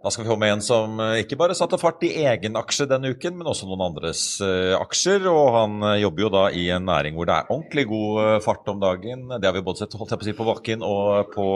Da 0.00 0.08
skal 0.08 0.24
vi 0.24 0.30
få 0.30 0.36
med 0.40 0.52
en 0.54 0.62
som 0.64 1.00
eh, 1.04 1.18
ikke 1.20 1.36
bare 1.36 1.54
satte 1.56 1.76
fart 1.76 2.00
i 2.08 2.14
egen 2.24 2.54
aksje 2.56 2.86
denne 2.88 3.10
uken, 3.12 3.34
men 3.36 3.50
også 3.50 3.66
noen 3.68 3.82
andres 3.84 4.22
uh, 4.40 4.72
aksjer. 4.78 5.26
Og 5.28 5.50
han 5.52 5.74
uh, 5.84 5.98
jobber 6.00 6.24
jo 6.24 6.30
da 6.32 6.44
i 6.56 6.62
en 6.72 6.86
næring 6.88 7.18
hvor 7.18 7.28
det 7.28 7.36
er 7.36 7.52
ordentlig 7.52 7.84
god 7.90 8.40
fart 8.46 8.70
om 8.72 8.80
dagen. 8.80 9.26
Det 9.34 9.44
har 9.44 9.58
vi 9.58 9.64
både 9.66 9.82
sett 9.82 9.98
holdt 10.00 10.14
jeg 10.16 10.22
på, 10.22 10.24
å 10.24 10.30
si, 10.30 10.36
på 10.40 10.48
bakken 10.48 10.86
og 10.88 11.34
på 11.36 11.46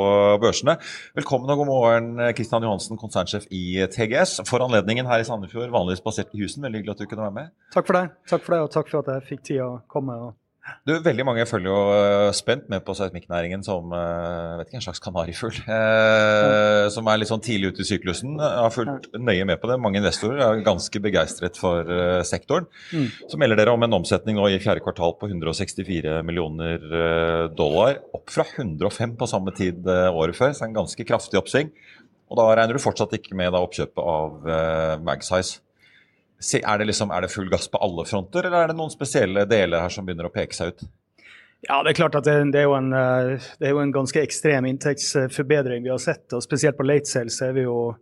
børsene. 0.44 0.76
Velkommen 1.16 1.56
og 1.56 1.62
god 1.62 1.70
morgen, 1.72 2.12
Kristian 2.36 2.68
Johansen, 2.68 3.00
konsernsjef 3.00 3.48
i 3.48 3.64
TGS. 3.96 4.42
For 4.50 4.60
anledningen 4.66 5.08
her 5.08 5.24
i 5.24 5.28
Sandefjord, 5.30 5.72
vanligvis 5.72 6.04
basert 6.04 6.36
i 6.36 6.44
Husen. 6.44 6.68
Veldig 6.68 6.82
hyggelig 6.82 6.98
at 6.98 7.04
du 7.04 7.08
kunne 7.08 7.24
være 7.30 7.38
med. 7.40 7.52
Takk 7.72 7.88
for 7.88 7.96
det, 7.96 8.06
takk 8.28 8.44
for 8.44 8.58
det, 8.58 8.64
og 8.68 8.72
takk 8.76 8.92
for 8.92 9.00
at 9.00 9.14
jeg 9.16 9.28
fikk 9.32 9.46
tid 9.54 9.64
å 9.64 9.74
komme. 9.88 10.20
og 10.20 10.43
du, 10.88 10.92
veldig 11.04 11.24
mange 11.28 11.44
følger 11.48 11.68
jo 11.68 11.80
uh, 11.92 12.30
spent 12.36 12.70
med 12.72 12.84
på 12.86 12.94
seismikknæringen 12.96 13.64
som 13.64 13.90
uh, 13.92 14.58
vet 14.60 14.68
ikke, 14.68 14.78
en 14.80 14.84
slags 14.86 15.02
kanarifugl. 15.04 15.58
Eh, 15.68 16.84
som 16.94 17.08
er 17.08 17.20
litt 17.20 17.30
sånn 17.30 17.42
tidlig 17.44 17.72
ute 17.72 17.84
i 17.84 17.88
syklusen. 17.88 18.38
Jeg 18.40 18.62
har 18.64 18.72
fulgt 18.72 19.10
nøye 19.16 19.44
med 19.48 19.60
på 19.60 19.68
det. 19.68 19.78
Mange 19.80 20.00
investorer 20.00 20.40
er 20.44 20.62
ganske 20.64 21.02
begeistret 21.04 21.60
for 21.60 21.88
sektoren. 22.28 22.68
Mm. 22.92 23.08
Så 23.32 23.40
melder 23.40 23.60
dere 23.60 23.74
om 23.76 23.84
en 23.84 23.98
omsetning 23.98 24.38
nå 24.38 24.46
i 24.52 24.60
fjerde 24.62 24.84
kvartal 24.84 25.16
på 25.20 25.28
164 25.28 26.22
millioner 26.26 26.88
dollar. 27.56 28.00
Opp 28.16 28.32
fra 28.32 28.46
105 28.48 29.18
på 29.20 29.28
samme 29.30 29.52
tid 29.56 29.84
året 29.88 30.38
før, 30.38 30.54
så 30.56 30.68
en 30.68 30.76
ganske 30.76 31.08
kraftig 31.08 31.40
oppsving. 31.40 31.72
Og 32.32 32.40
da 32.40 32.48
regner 32.56 32.76
du 32.76 32.82
fortsatt 32.82 33.12
ikke 33.18 33.36
med 33.36 33.52
da, 33.52 33.60
oppkjøpet 33.64 34.00
av 34.00 35.00
Magsize. 35.04 35.60
Er 36.60 36.78
det, 36.78 36.90
liksom, 36.90 37.12
er 37.14 37.24
det 37.24 37.32
full 37.32 37.48
gass 37.52 37.70
på 37.72 37.80
alle 37.82 38.04
fronter, 38.08 38.44
eller 38.44 38.64
er 38.64 38.72
det 38.72 38.78
noen 38.78 38.92
spesielle 38.92 39.46
deler 39.48 39.84
her 39.84 39.92
som 39.92 40.06
begynner 40.06 40.28
å 40.28 40.34
peke 40.34 40.56
seg 40.56 40.74
ut? 40.74 40.86
Ja, 41.64 41.82
Det 41.82 41.94
er 41.94 42.00
klart 42.02 42.16
at 42.18 42.26
det, 42.28 42.34
det, 42.52 42.64
er 42.64 42.74
en, 42.76 42.92
eh, 42.92 43.44
det, 43.58 43.68
er 43.68 43.72
jo 43.72 43.80
en, 43.80 43.94
ganske 43.94 44.20
ekstrem 44.20 44.66
inntektsforbedring 44.68 45.84
vi 45.86 45.92
har 45.92 46.02
sett. 46.02 46.26
og 46.36 46.44
Spesielt 46.44 46.76
på 46.76 46.84
late 46.84 47.08
sales 47.08 47.40
er 47.42 47.54
vi 47.56 47.64
jo 47.64 47.94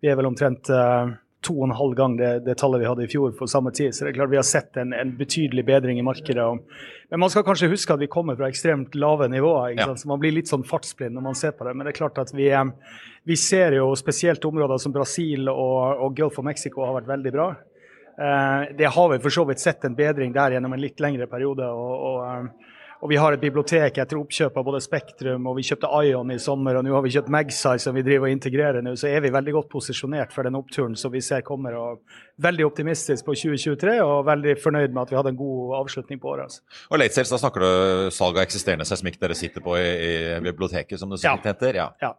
vi 0.00 0.08
er 0.08 0.16
vel 0.16 0.30
omtrent 0.30 0.70
uh, 0.72 1.10
to 1.44 1.54
og 1.58 1.66
en 1.66 1.76
halv 1.76 1.96
gang 1.96 2.16
det, 2.16 2.30
det, 2.46 2.56
tallet 2.60 2.80
vi 2.82 2.88
hadde 2.88 3.04
i 3.04 3.10
fjor 3.10 3.32
for 3.36 3.50
samme 3.50 3.72
tid. 3.76 3.92
Så 3.92 4.04
det 4.04 4.12
er 4.12 4.18
klart 4.18 4.32
vi 4.32 4.40
har 4.40 4.46
sett 4.48 4.76
en, 4.80 4.94
en 4.96 5.12
betydelig 5.16 5.64
bedring 5.68 6.00
i 6.00 6.04
markedet. 6.04 6.46
men 7.10 7.20
man 7.20 7.32
skal 7.32 7.44
kanskje 7.44 7.70
huske 7.72 7.94
at 7.94 8.00
vi 8.00 8.08
kommer 8.12 8.36
fra 8.36 8.48
ekstremt 8.48 8.96
lave 8.96 9.28
nivåer. 9.28 9.76
Ja. 9.76 9.90
Så 9.96 10.08
man 10.08 10.20
blir 10.22 10.32
litt 10.36 10.48
sånn 10.48 10.64
fartsblind 10.64 11.16
når 11.16 11.26
man 11.28 11.38
ser 11.38 11.52
på 11.56 11.68
det. 11.68 11.74
Men 11.74 11.84
det 11.84 11.94
er 11.94 12.00
klart 12.00 12.20
at 12.20 12.32
vi, 12.32 12.48
eh, 12.48 12.64
vi 13.28 13.36
ser 13.36 13.76
jo 13.76 13.90
spesielt 13.96 14.44
områder 14.44 14.80
som 14.80 14.96
Brasil 14.96 15.48
og, 15.52 16.04
og 16.04 16.16
Gulf 16.16 16.40
of 16.40 16.48
Mexico 16.48 16.84
har 16.86 16.96
vært 17.00 17.12
veldig 17.12 17.34
bra. 17.36 17.50
Eh, 18.20 18.76
det 18.78 18.92
har 18.94 19.08
vi 19.12 19.22
for 19.22 19.32
så 19.32 19.46
vidt 19.48 19.62
sett 19.62 19.84
en 19.88 19.96
bedring 19.96 20.34
der 20.36 20.56
gjennom 20.56 20.76
en 20.76 20.82
litt 20.82 21.00
lengre 21.00 21.26
periode. 21.30 21.70
og, 21.70 21.94
og 22.10 22.26
eh, 22.26 22.76
og 23.00 23.08
vi 23.08 23.16
har 23.16 23.32
et 23.32 23.40
bibliotek 23.40 23.96
etter 24.02 24.18
oppkjøp 24.20 24.58
av 24.60 24.64
både 24.66 24.80
Spektrum 24.84 25.46
og 25.48 25.54
vi 25.56 25.64
kjøpte 25.64 25.88
Ion 26.04 26.32
i 26.34 26.36
sommer. 26.42 26.76
Og 26.76 26.84
nå 26.84 26.92
har 26.92 27.04
vi 27.04 27.12
kjøpt 27.14 27.30
Magsize 27.32 27.86
som 27.86 27.96
vi 27.96 28.04
driver 28.04 28.28
og 28.28 28.34
integrerer 28.34 28.84
nå. 28.84 28.92
Så 29.00 29.08
er 29.08 29.22
vi 29.24 29.32
veldig 29.32 29.54
godt 29.56 29.70
posisjonert 29.72 30.34
for 30.36 30.44
den 30.44 30.58
oppturen 30.58 30.98
som 31.00 31.12
vi 31.14 31.22
ser 31.24 31.40
kommer. 31.46 31.78
og 31.80 32.02
Veldig 32.44 32.66
optimistisk 32.68 33.24
på 33.24 33.38
2023 33.40 33.96
og 34.04 34.26
veldig 34.28 34.56
fornøyd 34.60 34.92
med 34.92 35.06
at 35.06 35.14
vi 35.14 35.20
hadde 35.20 35.32
en 35.32 35.40
god 35.40 35.78
avslutning 35.80 36.20
på 36.20 36.34
året. 36.34 36.50
Altså. 36.50 36.80
Og 36.90 37.00
late 37.00 37.16
sales, 37.16 37.32
da 37.32 37.40
snakker 37.40 37.64
du 37.64 38.12
salg 38.12 38.36
av 38.36 38.44
eksisterende 38.44 38.88
seismikk 38.88 39.16
dere 39.22 39.38
sitter 39.38 39.64
på 39.64 39.80
i, 39.80 39.88
i 39.88 40.12
biblioteket, 40.44 41.00
som 41.00 41.14
det 41.14 41.22
så 41.22 41.32
ja. 41.32 41.38
heter? 41.46 41.80
Ja. 41.80 41.88
ja. 42.04 42.12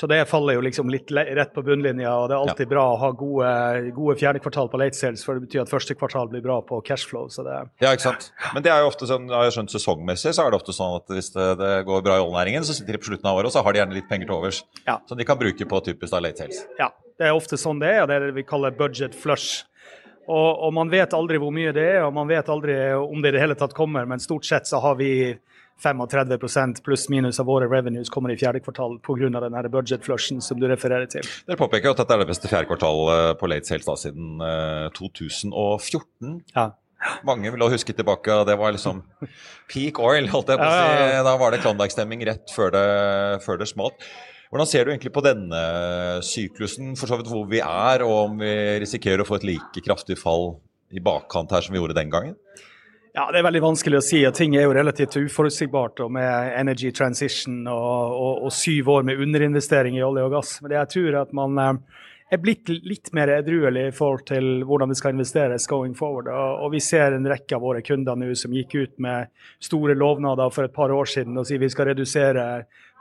Så 0.00 0.06
det 0.06 0.20
faller 0.30 0.54
jo 0.54 0.60
liksom 0.62 0.90
litt 0.92 1.10
rett 1.10 1.50
på 1.54 1.62
bunnlinja, 1.66 2.12
og 2.14 2.28
det 2.30 2.36
er 2.36 2.42
alltid 2.44 2.68
ja. 2.68 2.70
bra 2.70 2.84
å 2.92 2.98
ha 3.00 3.08
gode, 3.18 3.48
gode 3.96 4.14
fjerde 4.20 4.38
kvartal 4.44 4.68
på 4.70 4.78
late 4.78 4.94
sales, 4.94 5.24
for 5.26 5.34
det 5.34 5.48
betyr 5.48 5.64
at 5.64 5.72
første 5.72 5.96
kvartal 5.98 6.30
blir 6.30 6.44
bra 6.44 6.60
på 6.62 6.78
cashflow. 6.86 7.26
Så 7.34 7.42
det 7.42 7.56
ja, 7.82 7.90
ikke 7.90 8.04
sant. 8.04 8.28
Men 8.54 8.62
det 8.62 8.70
er 8.70 8.84
jo 8.84 8.92
ofte 8.92 9.08
sånn, 9.10 9.26
jeg 9.26 9.34
har 9.34 9.56
skjønt 9.56 9.74
sesongmessig, 9.74 10.36
så 10.36 10.44
er 10.44 10.54
det 10.54 10.60
ofte 10.60 10.76
sånn 10.76 10.94
at 11.00 11.10
hvis 11.16 11.32
det, 11.34 11.48
det 11.58 11.72
går 11.88 12.04
bra 12.06 12.20
i 12.20 12.22
oljenæringen, 12.22 12.66
så 12.68 12.76
sitter 12.78 12.94
de 12.94 13.02
på 13.02 13.10
slutten 13.10 13.26
av 13.26 13.40
året, 13.40 13.50
og 13.50 13.56
så 13.56 13.64
har 13.66 13.74
de 13.74 13.82
gjerne 13.82 13.98
litt 13.98 14.06
penger 14.12 14.30
til 14.30 14.36
overs. 14.38 14.62
Ja. 14.86 15.00
Som 15.10 15.18
de 15.18 15.26
kan 15.26 15.40
bruke 15.40 15.66
på 15.72 15.82
typisk 15.90 16.14
da 16.14 16.22
late 16.22 16.44
sales. 16.44 16.62
Ja, 16.78 16.92
det 17.18 17.26
er 17.26 17.34
ofte 17.34 17.58
sånn 17.58 17.82
det 17.82 17.90
er, 17.96 18.04
og 18.04 18.12
det 18.12 18.20
er 18.20 18.28
det 18.28 18.38
vi 18.38 18.46
kaller 18.46 18.78
budget 18.78 19.18
flush. 19.18 19.66
Og, 20.28 20.62
og 20.62 20.70
man 20.78 20.94
vet 20.94 21.16
aldri 21.16 21.42
hvor 21.42 21.50
mye 21.56 21.74
det 21.74 21.90
er, 21.96 22.02
og 22.06 22.14
man 22.14 22.30
vet 22.30 22.54
aldri 22.54 22.78
om 22.94 23.18
det 23.24 23.32
i 23.32 23.38
det 23.40 23.42
hele 23.42 23.58
tatt 23.58 23.74
kommer, 23.74 24.06
men 24.06 24.22
stort 24.22 24.46
sett 24.46 24.70
så 24.70 24.78
har 24.84 24.98
vi 25.00 25.10
35% 25.82 26.82
pluss 26.84 27.06
minus 27.12 27.38
av 27.40 27.46
våre 27.46 27.68
revenues 27.70 28.10
kommer 28.10 28.32
i 28.34 28.38
fjerde 28.38 28.62
kvartal 28.64 28.98
pga. 29.04 29.30
den 29.40 29.70
budget-flushen 29.70 30.42
som 30.42 30.60
du 30.60 30.66
refererer 30.68 31.06
til. 31.06 31.26
Dere 31.46 31.60
påpeker 31.60 31.92
at 31.92 32.02
dette 32.02 32.14
er 32.14 32.24
det 32.24 32.30
beste 32.32 32.50
fjerde 32.50 32.70
kvartal 32.70 33.04
eh, 33.14 33.32
på 33.38 33.50
late 33.50 33.70
sales 33.70 33.86
da, 33.86 33.96
siden 33.96 34.42
2014. 34.98 36.34
Eh, 36.34 36.42
ja. 36.56 36.70
Mange 37.26 37.52
vil 37.54 37.62
huske 37.70 37.94
tilbake, 37.94 38.40
det 38.48 38.56
var 38.58 38.74
liksom 38.74 39.04
peak 39.70 40.00
oil, 40.02 40.26
holdt 40.32 40.50
jeg 40.50 40.58
på 40.58 40.66
å 40.66 40.72
si. 40.74 41.20
Da 41.28 41.36
var 41.38 41.54
det 41.54 41.60
Klondyke-stemming 41.62 42.24
rett 42.26 42.50
før 42.50 42.74
det, 42.74 42.88
før 43.44 43.60
det 43.60 43.70
smalt. 43.70 44.02
Hvordan 44.48 44.66
ser 44.66 44.86
du 44.86 44.90
egentlig 44.90 45.12
på 45.12 45.22
denne 45.22 45.60
syklusen, 46.24 46.94
for 46.98 47.10
så 47.10 47.18
vidt 47.20 47.28
hvor 47.30 47.44
vi 47.50 47.60
er, 47.60 48.02
og 48.02 48.14
om 48.30 48.38
vi 48.40 48.50
risikerer 48.82 49.22
å 49.22 49.28
få 49.28 49.36
et 49.38 49.46
like 49.46 49.84
kraftig 49.84 50.16
fall 50.18 50.56
i 50.90 51.02
bakkant 51.04 51.52
her 51.52 51.62
som 51.62 51.76
vi 51.76 51.82
gjorde 51.82 51.98
den 51.98 52.10
gangen? 52.10 52.34
Ja, 53.18 53.30
Det 53.32 53.40
er 53.40 53.48
veldig 53.48 53.64
vanskelig 53.64 53.98
å 53.98 54.04
si. 54.06 54.18
og 54.28 54.34
Ting 54.38 54.52
er 54.54 54.68
jo 54.68 54.74
relativt 54.76 55.16
uforutsigbart 55.18 55.98
og 56.04 56.12
med 56.14 56.52
energy 56.54 56.92
transition 56.94 57.64
og, 57.66 58.12
og, 58.14 58.44
og 58.46 58.52
syv 58.54 58.92
år 58.94 59.08
med 59.08 59.18
underinvestering 59.24 59.96
i 59.98 60.04
olje 60.06 60.22
og 60.28 60.36
gass. 60.36 60.52
Men 60.62 60.76
jeg 60.76 60.90
tror 60.92 61.16
at 61.24 61.32
man 61.34 61.58
eh, 61.58 62.04
er 62.30 62.38
blitt 62.44 62.70
litt 62.70 63.10
mer 63.18 63.32
edruelig 63.40 63.88
i 63.88 63.96
forhold 63.96 64.22
til 64.28 64.62
hvordan 64.68 64.94
det 64.94 65.00
skal 65.00 65.16
investeres 65.16 65.66
going 65.66 65.96
forward. 65.98 66.30
Og 66.30 66.70
vi 66.76 66.78
ser 66.84 67.16
en 67.16 67.26
rekke 67.26 67.58
av 67.58 67.66
våre 67.66 67.82
kunder 67.82 68.22
nå 68.22 68.30
som 68.38 68.54
gikk 68.54 68.78
ut 68.78 68.94
med 69.02 69.32
store 69.66 69.98
lovnader 69.98 70.54
for 70.54 70.68
et 70.68 70.76
par 70.78 70.94
år 70.94 71.10
siden 71.10 71.42
og 71.42 71.50
sier 71.50 71.58
vi 71.58 71.74
skal 71.74 71.90
redusere 71.90 72.44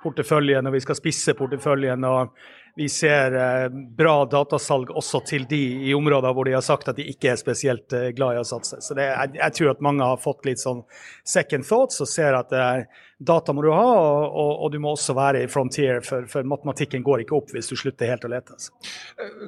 porteføljen 0.01 0.65
og 0.65 0.79
vi 0.79 0.81
skal 0.81 0.97
spisse 0.97 1.37
porteføljen. 1.37 2.09
og 2.09 2.33
vi 2.77 2.89
ser 2.89 3.33
eh, 3.33 3.69
bra 3.97 4.19
datasalg 4.29 4.91
også 4.93 5.23
til 5.25 5.47
de 5.49 5.61
i 5.89 5.95
områder 5.97 6.35
hvor 6.37 6.45
de 6.45 6.53
har 6.53 6.65
sagt 6.65 6.91
at 6.91 6.99
de 6.99 7.07
ikke 7.09 7.31
er 7.33 7.39
spesielt 7.41 7.93
eh, 7.97 8.11
glad 8.13 8.37
i 8.37 8.43
å 8.43 8.45
satse. 8.45 8.77
Så 8.85 8.93
det, 8.97 9.07
jeg, 9.09 9.33
jeg, 9.39 9.55
tror 9.57 9.71
at 9.73 9.81
mange 9.87 10.05
har 10.05 10.21
fått 10.21 10.45
litt 10.45 10.61
sånn 10.61 10.83
second 11.25 11.65
thoughts 11.65 12.03
og 12.05 12.11
ser 12.11 12.37
at 12.37 12.53
eh, 12.53 12.85
data 13.17 13.53
må 13.53 13.63
du 13.65 13.71
ha, 13.73 13.81
og, 13.81 14.27
og, 14.29 14.51
og, 14.51 14.69
du 14.75 14.77
må 14.83 14.91
også 14.93 15.15
være 15.17 15.41
i 15.41 15.49
frontier, 15.49 16.03
for, 16.05 16.27
for, 16.29 16.45
matematikken 16.45 17.01
går 17.05 17.23
ikke 17.23 17.33
opp 17.39 17.49
hvis 17.55 17.71
du 17.71 17.73
slutter 17.79 18.11
helt 18.11 18.27
å 18.27 18.29
lete. 18.29 18.53
Altså. 18.53 18.75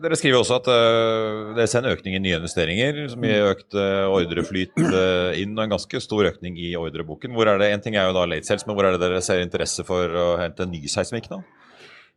Dere 0.02 0.18
skriver 0.18 0.40
også 0.40 0.58
at 0.58 0.72
uh, 0.74 1.54
dere 1.54 1.70
ser 1.70 1.86
en 1.86 1.94
økning 1.94 2.18
i 2.18 2.24
nye 2.24 2.40
investeringer, 2.42 3.04
som 3.14 3.30
gir 3.30 3.52
økt 3.52 3.78
uh, 3.78 4.10
ordreflyt 4.10 4.74
uh, 4.82 5.38
inn, 5.38 5.54
og 5.54 5.68
en 5.68 5.76
ganske 5.76 6.02
stor 6.02 6.32
økning 6.32 6.58
i 6.58 6.72
ordreboken. 6.82 7.38
Hvor 7.38 7.54
er 7.54 7.62
det, 7.62 7.70
En 7.76 7.86
ting 7.86 8.00
er 8.00 8.10
jo 8.10 8.18
da 8.18 8.26
late 8.26 8.50
sales, 8.50 8.66
men 8.66 8.74
hvor 8.74 8.90
er 8.90 8.98
det 8.98 9.04
dere 9.06 9.22
ser 9.22 9.46
interesse 9.46 9.86
for 9.86 10.18
å 10.18 10.30
hente 10.42 10.66
ny 10.66 10.82
seismikk 10.90 11.30
nå? 11.30 11.44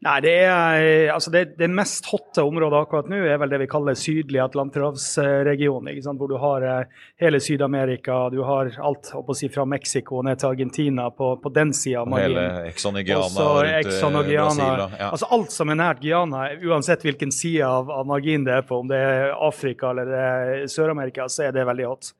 Nei, 0.02 0.16
det, 0.24 0.32
er, 0.34 0.80
eh, 0.82 1.14
altså 1.14 1.30
det, 1.30 1.44
det, 1.60 1.68
mest 1.70 2.08
hotte 2.10 2.42
området 2.42 2.78
akkurat 2.82 3.10
nå 3.10 3.20
er 3.22 3.36
vel 3.38 3.52
det 3.52 3.60
vi 3.62 3.68
kaller 3.70 3.94
sydlig 3.94 4.40
atlanterhavsregion. 4.42 5.90
Hvor 6.18 6.30
du 6.32 6.34
har 6.42 6.66
eh, 6.66 7.04
hele 7.22 7.38
Syd-Amerika, 7.42 8.16
du 8.34 8.40
har 8.42 8.72
alt 8.82 9.12
si, 9.38 9.46
fra 9.54 9.64
Mexico 9.68 10.24
ned 10.26 10.42
til 10.42 10.50
Argentina 10.50 11.06
på, 11.14 11.36
på 11.44 11.54
den 11.54 11.70
sida. 11.76 12.02
Hele 12.18 12.48
og 12.66 12.98
Guiana. 12.98 13.28
Også 13.28 13.46
Exxon 13.78 14.18
og 14.18 14.26
Guyana. 14.26 14.68
Brasil, 14.72 14.98
ja. 14.98 15.12
Altså 15.12 15.30
alt 15.38 15.54
som 15.54 15.70
er 15.70 15.80
nært 15.84 16.02
Guiana, 16.02 16.48
uansett 16.66 17.06
hvilken 17.06 17.30
side 17.30 17.62
av, 17.62 17.94
av 17.94 18.10
marginen 18.10 18.50
det 18.50 18.58
er 18.58 18.66
på, 18.66 18.82
om 18.82 18.90
det 18.90 18.98
er 18.98 19.30
Afrika 19.38 19.94
eller 19.94 20.66
Sør-Amerika, 20.66 21.30
så 21.30 21.46
er 21.46 21.54
det 21.54 21.68
veldig 21.70 21.90
hot. 21.92 22.14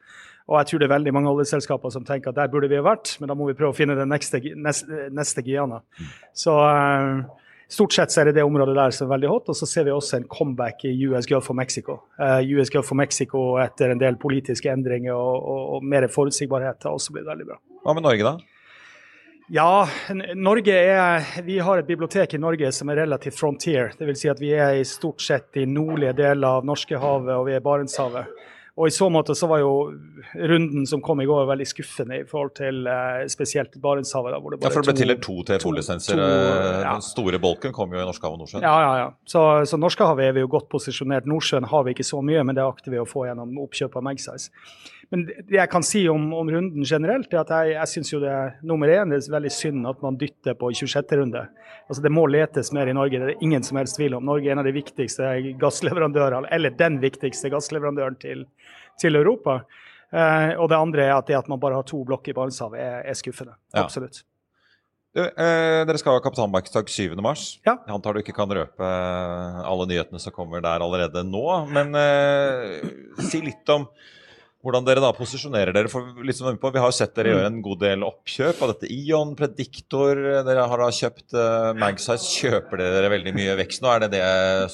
Og 0.46 0.60
jeg 0.60 0.70
tror 0.70 0.82
det 0.82 0.86
er 0.86 0.96
veldig 0.96 1.18
mange 1.18 1.34
oljeselskaper 1.34 1.90
som 1.94 2.06
tenker 2.06 2.30
at 2.30 2.38
der 2.38 2.50
burde 2.50 2.70
vi 2.70 2.78
ha 2.78 2.86
vært, 2.86 3.16
men 3.18 3.30
da 3.30 3.34
må 3.38 3.50
vi 3.50 3.58
prøve 3.58 3.74
å 3.74 3.76
finne 3.76 3.98
den 3.98 4.10
neste, 4.10 4.38
neste, 4.54 5.06
neste 5.14 5.42
Guyana. 5.42 5.82
Mm. 5.98 6.10
Så 6.44 6.58
uh, 6.62 7.41
Stort 7.72 7.94
sett 7.96 8.12
så 8.12 8.20
er 8.20 8.28
det 8.28 8.36
det 8.36 8.44
området 8.44 8.74
der 8.76 8.92
som 8.92 9.06
er 9.06 9.14
veldig 9.14 9.28
hot. 9.30 9.48
Og 9.48 9.56
så 9.56 9.68
ser 9.68 9.86
vi 9.88 9.94
også 9.94 10.18
en 10.18 10.28
comeback 10.28 10.84
i 10.84 10.92
US 11.08 11.28
Gulf 11.30 11.48
for 11.48 11.56
Mexico. 11.56 12.02
Uh, 12.20 12.42
eh, 12.42 12.54
US 12.58 12.72
Gulf 12.72 12.90
for 12.90 13.00
Mexico 13.00 13.44
etter 13.62 13.94
en 13.94 14.02
del 14.02 14.18
politiske 14.20 14.68
endringer 14.68 15.16
og, 15.16 15.36
og, 15.40 15.62
og 15.76 15.86
mer 15.94 16.08
forutsigbarhet 16.12 16.84
har 16.84 16.98
også 16.98 17.16
blitt 17.16 17.28
veldig 17.30 17.48
bra. 17.48 17.60
Hva 17.82 17.96
med 17.96 18.04
Norge, 18.04 18.28
da? 18.28 18.52
Ja, 19.52 19.88
Norge 20.38 20.72
er, 20.72 21.24
Vi 21.44 21.58
har 21.58 21.80
et 21.80 21.88
bibliotek 21.88 22.34
i 22.34 22.40
Norge 22.40 22.70
som 22.72 22.92
er 22.92 23.02
relativt 23.02 23.36
frontier. 23.36 23.90
Dvs. 23.98 24.20
Si 24.20 24.30
at 24.30 24.40
vi 24.40 24.52
er 24.54 24.78
i 24.78 24.84
stort 24.88 25.20
sett 25.24 25.58
i 25.60 25.66
nordlige 25.68 26.14
deler 26.20 26.60
av 26.60 26.68
Norskehavet 26.68 27.34
og 27.34 27.48
vi 27.48 27.56
er 27.56 27.60
i 27.60 27.64
Barentshavet. 27.64 28.30
Og 28.72 28.88
I 28.88 28.92
så 28.94 29.08
måte 29.12 29.34
så 29.36 29.46
var 29.50 29.60
jo 29.60 29.72
runden 30.32 30.86
som 30.88 31.02
kom 31.04 31.20
i 31.20 31.26
går, 31.28 31.44
veldig 31.50 31.66
skuffende 31.68 32.22
i 32.22 32.24
forhold 32.28 32.54
til 32.56 32.86
eh, 32.88 33.26
spesielt 33.28 33.74
Barentshavet. 33.82 34.32
hvor 34.40 34.54
det 34.54 34.62
bare 34.62 34.70
Ja, 34.70 34.72
for 34.72 34.80
det 34.80 34.94
ble 34.94 35.02
tildelt 35.02 35.22
to 35.26 35.34
TFO-lisenser. 35.44 36.16
Eh, 36.16 36.78
ja. 36.80 36.94
Den 36.94 37.04
store 37.04 37.40
bolken 37.42 37.74
kom 37.76 37.92
jo 37.92 38.00
i 38.00 38.06
Norskehavet 38.08 38.38
og 38.38 38.46
Nordsjøen. 38.46 38.64
Ja, 38.64 38.72
ja, 38.80 38.94
ja. 39.02 39.10
Så, 39.28 39.44
så 39.68 39.76
Norskehavet 39.76 40.30
er 40.30 40.38
vi 40.38 40.46
jo 40.46 40.48
godt 40.56 40.70
posisjonert. 40.72 41.28
Nordsjøen 41.28 41.68
har 41.68 41.84
vi 41.84 41.92
ikke 41.92 42.08
så 42.08 42.22
mye, 42.24 42.46
men 42.48 42.56
det 42.56 42.64
akter 42.64 42.96
vi 42.96 43.02
å 43.02 43.08
få 43.08 43.26
gjennom 43.28 43.60
oppkjøp 43.60 44.00
av 44.00 44.08
Magsize. 44.08 44.48
Men 45.12 45.26
det 45.28 45.58
jeg 45.58 45.68
kan 45.68 45.84
si 45.84 46.06
om, 46.08 46.30
om 46.32 46.48
runden 46.48 46.86
generelt, 46.88 47.34
er 47.34 47.42
at 47.42 47.50
jeg, 47.52 47.74
jeg 47.74 47.90
syns 47.90 48.12
jo 48.14 48.20
det 48.22 48.30
er 48.32 48.54
nummer 48.64 48.88
én 48.88 49.12
det 49.12 49.18
er 49.20 49.34
veldig 49.34 49.50
synd 49.52 49.88
at 49.90 50.00
man 50.00 50.16
dytter 50.16 50.56
på 50.56 50.70
26. 50.72 51.12
runde. 51.20 51.42
Altså 51.84 52.04
Det 52.06 52.12
må 52.16 52.24
letes 52.32 52.72
mer 52.72 52.88
i 52.88 52.94
Norge, 52.96 53.20
det 53.20 53.34
er 53.34 53.44
ingen 53.44 53.66
som 53.66 53.76
helst 53.76 53.98
tvil 53.98 54.16
om. 54.16 54.24
Norge 54.24 54.48
er 54.48 54.54
en 54.54 54.62
av 54.62 54.68
de 54.68 54.72
viktigste 54.72 55.28
gassleverandørene, 55.60 56.48
eller 56.56 56.72
den 56.78 56.96
viktigste 57.02 57.52
gassleverandøren 57.52 58.16
til, 58.24 58.46
til 59.00 59.16
Europa. 59.16 59.62
Eh, 60.12 60.52
og 60.60 60.68
det 60.68 60.76
andre 60.76 61.06
er 61.08 61.14
at 61.16 61.30
det 61.30 61.38
at 61.38 61.48
man 61.48 61.60
bare 61.60 61.78
har 61.80 61.88
to 61.88 62.02
blokker 62.04 62.34
i 62.34 62.36
Barentshavet, 62.36 62.80
er, 62.80 63.00
er 63.08 63.18
skuffende. 63.18 63.56
Ja. 63.72 63.86
Absolutt. 63.86 64.22
Du, 65.12 65.20
eh, 65.20 65.82
dere 65.84 66.00
skal 66.00 66.16
ha 66.16 66.22
kapitalmarkedsdag 66.24 66.88
7.3. 66.88 67.32
Ja. 67.66 67.76
Jeg 67.84 67.92
antar 67.92 68.16
du 68.16 68.22
ikke 68.22 68.36
kan 68.36 68.52
røpe 68.52 68.86
eh, 68.86 69.58
alle 69.68 69.88
nyhetene 69.90 70.20
som 70.22 70.32
kommer 70.32 70.64
der 70.64 70.84
allerede 70.84 71.24
nå. 71.28 71.44
Men 71.68 71.92
eh, 72.00 72.80
si 73.28 73.42
litt 73.44 73.68
om 73.72 73.84
hvordan 74.62 74.84
dere 74.86 75.02
da 75.02 75.10
posisjonerer 75.16 75.74
dere. 75.74 75.90
for 75.90 76.22
liksom, 76.22 76.54
Vi 76.54 76.78
har 76.78 76.90
jo 76.90 76.94
sett 76.94 77.14
dere 77.16 77.34
gjøre 77.34 77.50
en 77.50 77.62
god 77.64 77.80
del 77.82 78.04
oppkjøp 78.06 78.62
av 78.62 78.72
dette 78.74 78.90
Ion, 78.94 79.34
Prediktor. 79.38 80.20
Dere 80.46 80.68
har 80.70 80.84
da 80.84 80.90
kjøpt 80.94 81.34
uh, 81.34 81.72
Magsize. 81.78 82.30
Kjøper 82.38 82.78
dere 82.78 83.10
veldig 83.10 83.34
mye 83.34 83.56
vekst 83.58 83.82
nå? 83.82 83.90
Er 83.90 84.04
det 84.04 84.12
det 84.14 84.24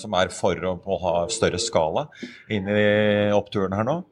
som 0.00 0.14
er 0.18 0.32
for 0.34 0.60
å, 0.60 0.76
å 0.84 1.00
ha 1.06 1.14
større 1.32 1.60
skala 1.62 2.08
inn 2.52 2.68
i 2.68 2.88
oppturen 3.32 3.76
her 3.76 3.88
nå? 3.88 4.02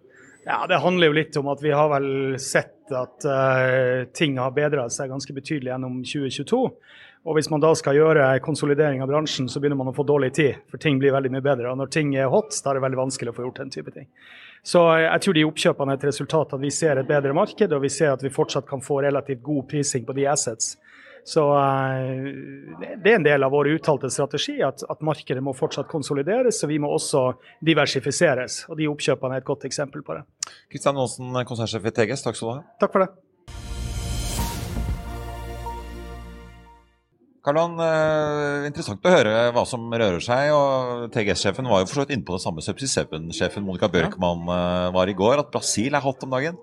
Ja, 0.46 0.62
Det 0.70 0.80
handler 0.80 1.10
jo 1.10 1.18
litt 1.18 1.36
om 1.36 1.50
at 1.52 1.60
vi 1.60 1.74
har 1.74 1.90
vel 1.92 2.38
sett 2.40 2.94
at 2.94 3.26
uh, 3.26 4.06
ting 4.16 4.38
har 4.40 4.56
bedra 4.56 4.88
seg 4.94 5.10
ganske 5.12 5.34
betydelig 5.36 5.74
gjennom 5.74 6.00
2022. 6.06 6.62
Og 7.26 7.34
hvis 7.34 7.50
man 7.50 7.60
da 7.60 7.72
skal 7.74 7.98
gjøre 7.98 8.28
konsolidering 8.44 9.02
av 9.02 9.10
bransjen, 9.10 9.48
så 9.50 9.58
begynner 9.58 9.80
man 9.80 9.90
å 9.90 9.96
få 9.96 10.06
dårlig 10.06 10.30
tid. 10.38 10.60
For 10.70 10.80
ting 10.80 11.00
blir 11.02 11.12
veldig 11.12 11.32
mye 11.34 11.44
bedre. 11.44 11.72
Og 11.72 11.80
når 11.80 11.90
ting 11.90 12.14
er 12.14 12.30
hot, 12.30 12.54
da 12.62 12.70
er 12.70 12.78
det 12.78 12.84
veldig 12.86 13.00
vanskelig 13.00 13.32
å 13.32 13.36
få 13.36 13.48
gjort 13.48 13.64
den 13.64 13.72
type 13.74 13.92
ting. 13.92 14.06
Så 14.66 14.82
jeg 14.98 15.22
tror 15.22 15.36
de 15.36 15.44
oppkjøpene 15.46 15.94
er 15.94 16.00
et 16.00 16.08
resultat 16.08 16.56
at 16.56 16.62
vi 16.62 16.72
ser 16.74 16.98
et 16.98 17.06
bedre 17.06 17.34
marked, 17.36 17.70
og 17.70 17.84
vi 17.84 17.90
ser 17.92 18.16
at 18.16 18.24
vi 18.24 18.32
fortsatt 18.34 18.66
kan 18.66 18.82
få 18.82 18.98
relativt 19.04 19.44
god 19.46 19.68
prising 19.70 20.06
på 20.08 20.16
de 20.16 20.26
assets. 20.26 20.74
Så 21.26 21.42
uh, 21.42 22.26
det 23.02 23.10
er 23.10 23.16
en 23.16 23.26
del 23.26 23.42
av 23.42 23.50
vår 23.50 23.72
uttalte 23.74 24.10
strategi 24.14 24.60
at, 24.62 24.84
at, 24.86 25.00
markedet 25.06 25.42
må 25.42 25.54
fortsatt 25.58 25.90
konsolideres, 25.90 26.60
og 26.62 26.70
vi 26.70 26.78
må 26.82 26.90
også 26.94 27.24
diversifiseres. 27.66 28.64
Og 28.70 28.78
de 28.78 28.86
oppkjøpene 28.90 29.38
er 29.38 29.42
et 29.42 29.48
godt 29.48 29.66
eksempel 29.66 30.06
på 30.06 30.18
det. 30.18 30.22
Kristian 30.70 30.98
Aasen, 31.02 31.34
konsernsjef 31.46 31.90
i 31.90 31.94
TGS, 31.98 32.26
takk 32.26 32.38
skal 32.38 32.48
du 32.48 32.54
ha. 32.54 32.60
Takk 32.82 32.94
for 32.94 33.06
det. 33.06 33.10
Karl 37.46 37.78
eh, 37.78 38.64
interessant 38.66 39.04
å 39.06 39.10
høre 39.12 39.32
hva 39.54 39.62
som 39.70 39.84
rører 39.86 40.22
seg. 40.24 40.48
og 40.50 41.12
TGS-sjefen 41.14 41.68
var 41.70 41.84
jo 41.84 41.86
for 41.86 42.00
så 42.00 42.02
vidt 42.02 42.16
inne 42.16 42.26
på 42.26 42.34
det 42.34 42.42
samme. 42.42 42.64
Subsea 42.64 43.06
7-sjefen 43.06 43.62
Monica 43.62 43.86
Bjørkmann. 43.92 44.42
Eh, 44.50 44.86
var 44.96 45.06
i 45.06 45.14
går. 45.14 45.44
At 45.44 45.52
Brasil 45.54 45.94
er 45.94 46.02
hot 46.02 46.24
om 46.26 46.34
dagen. 46.34 46.58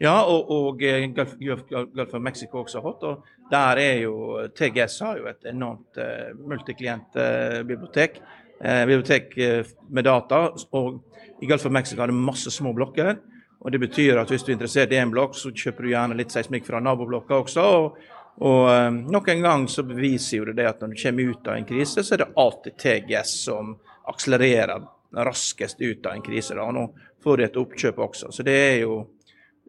Ja, 0.00 0.20
og, 0.22 0.52
og 0.54 0.84
eh, 0.86 1.02
Gulf, 1.16 1.34
Gulf, 1.42 2.14
of 2.14 2.22
Mexico 2.22 2.62
også 2.62 2.80
hot. 2.84 3.02
og 3.02 3.26
der 3.50 3.80
er 3.82 3.96
jo 4.04 4.38
TGS 4.54 5.00
har 5.02 5.18
jo 5.18 5.26
et 5.26 5.48
enormt 5.50 5.98
uh, 5.98 6.30
multiklient-bibliotek. 6.38 8.20
Uh, 8.62 8.86
med 9.90 10.06
data. 10.06 10.44
og 10.70 11.02
I 11.42 11.50
Gulf 11.50 11.66
of 11.66 11.72
Mexico 11.74 12.04
har 12.04 12.06
det 12.06 12.14
masse 12.14 12.50
små 12.54 12.72
blokker. 12.72 13.16
og 13.60 13.72
Det 13.72 13.80
betyr 13.80 14.22
at 14.22 14.30
hvis 14.30 14.46
du 14.46 14.52
er 14.52 14.60
interessert 14.60 14.92
i 14.92 15.02
én 15.02 15.10
blokk, 15.10 15.34
så 15.34 15.50
kjøper 15.50 15.82
du 15.82 15.90
gjerne 15.90 16.16
litt 16.16 16.30
seismikk 16.30 16.70
fra 16.70 16.78
naboblokka 16.80 17.34
også. 17.42 17.60
og 17.60 17.98
og 18.40 18.66
noen 18.66 19.02
Nok 19.12 19.28
en 19.28 19.42
gang 19.44 19.66
så 19.68 19.84
beviser 19.84 20.38
jo 20.38 20.46
det, 20.48 20.56
det 20.60 20.68
at 20.70 20.80
når 20.80 20.94
du 20.94 21.02
kommer 21.02 21.34
ut 21.34 21.48
av 21.48 21.58
en 21.58 21.68
krise, 21.68 22.04
så 22.04 22.14
er 22.14 22.22
det 22.22 22.32
alltid 22.40 22.76
TGS 22.80 23.34
som 23.44 23.74
akselererer 24.08 24.86
raskest 25.28 25.80
ut 25.80 26.06
av 26.06 26.12
en 26.12 26.22
krise. 26.24 26.54
Da. 26.54 26.64
Og 26.64 26.74
nå 26.74 26.86
får 27.22 27.36
du 27.36 27.44
et 27.44 27.58
oppkjøp 27.60 27.98
også. 28.00 28.30
Så 28.32 28.46
det 28.46 28.56
er 28.56 28.76
jo 28.84 29.02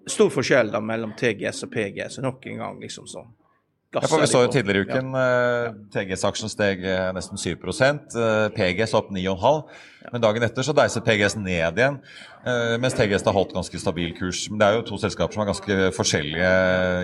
stor 0.08 0.32
forskjell 0.34 0.72
da 0.72 0.82
mellom 0.84 1.14
TGS 1.20 1.66
og 1.68 1.74
PGS. 1.74 2.22
Nok 2.24 2.48
en 2.48 2.64
gang 2.64 2.80
liksom 2.82 3.10
sånn. 3.12 3.30
Ja, 3.92 4.00
for 4.08 4.22
Vi 4.24 4.28
så 4.32 4.46
jo 4.46 4.48
tidligere 4.52 4.80
i 4.80 4.86
uken 4.88 5.10
ja. 5.12 5.22
uh, 5.68 5.80
TGS-aksjen 5.92 6.52
steg 6.52 6.84
uh, 6.86 7.10
nesten 7.12 7.40
7 7.40 7.58
uh, 7.60 8.48
PGS 8.56 8.94
opp 8.96 9.10
9,5 9.12 10.14
Men 10.14 10.24
dagen 10.24 10.46
etter 10.48 10.64
så 10.64 10.76
deiset 10.76 11.04
PGS 11.04 11.36
ned 11.36 11.78
igjen, 11.78 11.98
mens 12.82 12.96
TGS 12.98 13.28
har 13.28 13.36
holdt 13.36 13.52
ganske 13.54 13.78
stabil 13.78 14.16
kurs. 14.18 14.48
Men 14.50 14.58
det 14.58 14.68
er 14.68 14.78
jo 14.80 14.86
to 14.88 14.98
selskaper 14.98 15.36
som 15.36 15.44
er 15.44 15.50
ganske 15.52 15.76
forskjellige, 15.94 16.48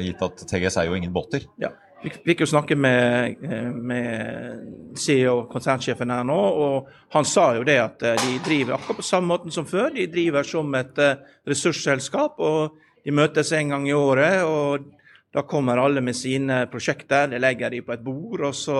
gitt 0.07 0.23
at 0.25 0.41
TGS 0.49 0.79
er 0.81 0.87
jo 0.89 0.97
ingen 0.97 1.13
båter. 1.13 1.45
Ja. 1.61 1.69
Vi 2.01 2.09
fikk 2.15 2.41
jo 2.41 2.49
snakke 2.49 2.73
med, 2.73 3.45
med 3.77 4.97
CEO, 4.97 5.43
konsernsjefen 5.51 6.09
her 6.09 6.25
nå, 6.25 6.39
og 6.65 6.89
han 7.13 7.29
sa 7.29 7.51
jo 7.59 7.67
det 7.69 7.77
at 7.83 8.01
de 8.01 8.41
driver 8.49 8.79
akkurat 8.79 9.03
på 9.03 9.09
samme 9.11 9.29
måten 9.35 9.53
som 9.53 9.69
før. 9.69 9.91
De 9.93 10.09
driver 10.09 10.49
som 10.49 10.73
et 10.81 11.05
ressursselskap, 11.45 12.41
og 12.41 12.81
de 13.05 13.13
møtes 13.13 13.53
en 13.53 13.75
gang 13.75 13.85
i 13.91 13.93
året. 13.93 14.41
og 14.41 14.89
da 15.33 15.43
kommer 15.43 15.77
alle 15.77 16.01
med 16.01 16.15
sine 16.15 16.63
prosjekter, 16.71 17.27
det 17.31 17.41
legger 17.43 17.73
de 17.73 17.83
på 17.85 17.93
et 17.93 18.03
bord, 18.03 18.41
og 18.47 18.55
så 18.55 18.79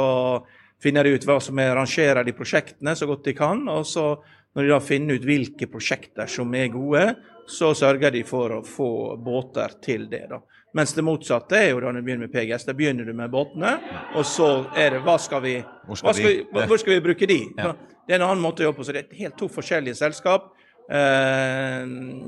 finner 0.81 1.03
de 1.03 1.15
ut 1.17 1.25
hva 1.27 1.39
som 1.43 1.59
er, 1.59 1.73
rangerer 1.75 2.25
de 2.25 2.35
prosjektene 2.37 2.95
så 2.95 3.07
godt 3.09 3.25
de 3.27 3.33
kan. 3.37 3.63
Og 3.71 3.85
så 3.87 4.09
når 4.55 4.63
de 4.63 4.71
da 4.71 4.79
finner 4.81 5.17
ut 5.19 5.25
hvilke 5.27 5.67
prosjekter 5.69 6.29
som 6.31 6.53
er 6.57 6.71
gode, 6.73 7.03
så 7.47 7.71
sørger 7.77 8.13
de 8.15 8.23
for 8.27 8.57
å 8.57 8.61
få 8.65 8.91
båter 9.21 9.75
til 9.83 10.07
det. 10.11 10.23
da. 10.31 10.39
Mens 10.77 10.93
det 10.97 11.03
motsatte 11.05 11.57
er 11.57 11.69
jo 11.71 11.81
da 11.81 11.93
du 11.93 12.01
begynner 12.01 12.27
med 12.27 12.33
PGS. 12.33 12.65
Da 12.67 12.75
begynner 12.77 13.07
du 13.07 13.13
med 13.15 13.31
båtene, 13.33 13.77
og 14.17 14.25
så 14.27 14.49
er 14.77 14.97
det 14.97 15.03
hva 15.05 15.15
skal 15.21 15.43
vi, 15.45 15.55
Hvor 15.87 15.99
skal 16.01 16.17
skal 16.17 16.33
vi, 16.33 16.65
hvor 16.67 16.81
skal 16.81 16.97
vi 16.97 17.05
bruke 17.05 17.29
de? 17.29 17.39
Ja. 17.57 17.75
Det 18.07 18.15
er 18.15 18.21
en 18.21 18.27
annen 18.27 18.43
måte 18.43 18.63
å 18.63 18.69
jobbe 18.69 18.81
på. 18.81 18.87
så 18.87 18.95
Det 18.95 19.05
er 19.05 19.21
helt 19.23 19.37
to 19.39 19.47
forskjellige 19.51 19.99
selskap, 19.99 20.51
eh, 20.89 21.87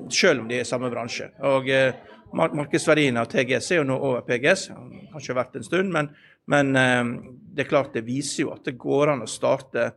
selv 0.10 0.44
om 0.44 0.48
de 0.48 0.60
er 0.60 0.64
i 0.64 0.70
samme 0.70 0.90
bransje. 0.92 1.30
Og 1.50 1.70
eh, 1.70 1.94
Markedsverdien 2.34 3.18
av 3.18 3.30
TGS 3.32 3.72
er 3.72 3.82
jo 3.82 3.88
nå 3.90 3.96
over 3.98 4.22
PGS, 4.28 4.70
kanskje 5.14 5.38
vært 5.38 5.58
en 5.58 5.66
stund, 5.66 5.90
men, 5.94 6.12
men 6.52 6.76
eh, 6.78 7.16
det 7.56 7.66
er 7.66 7.72
klart 7.72 7.96
det 7.98 8.06
viser 8.08 8.46
jo 8.46 8.54
at 8.54 8.68
det 8.68 8.78
går 8.80 9.16
an 9.16 9.26
å 9.26 9.30
starte 9.30 9.92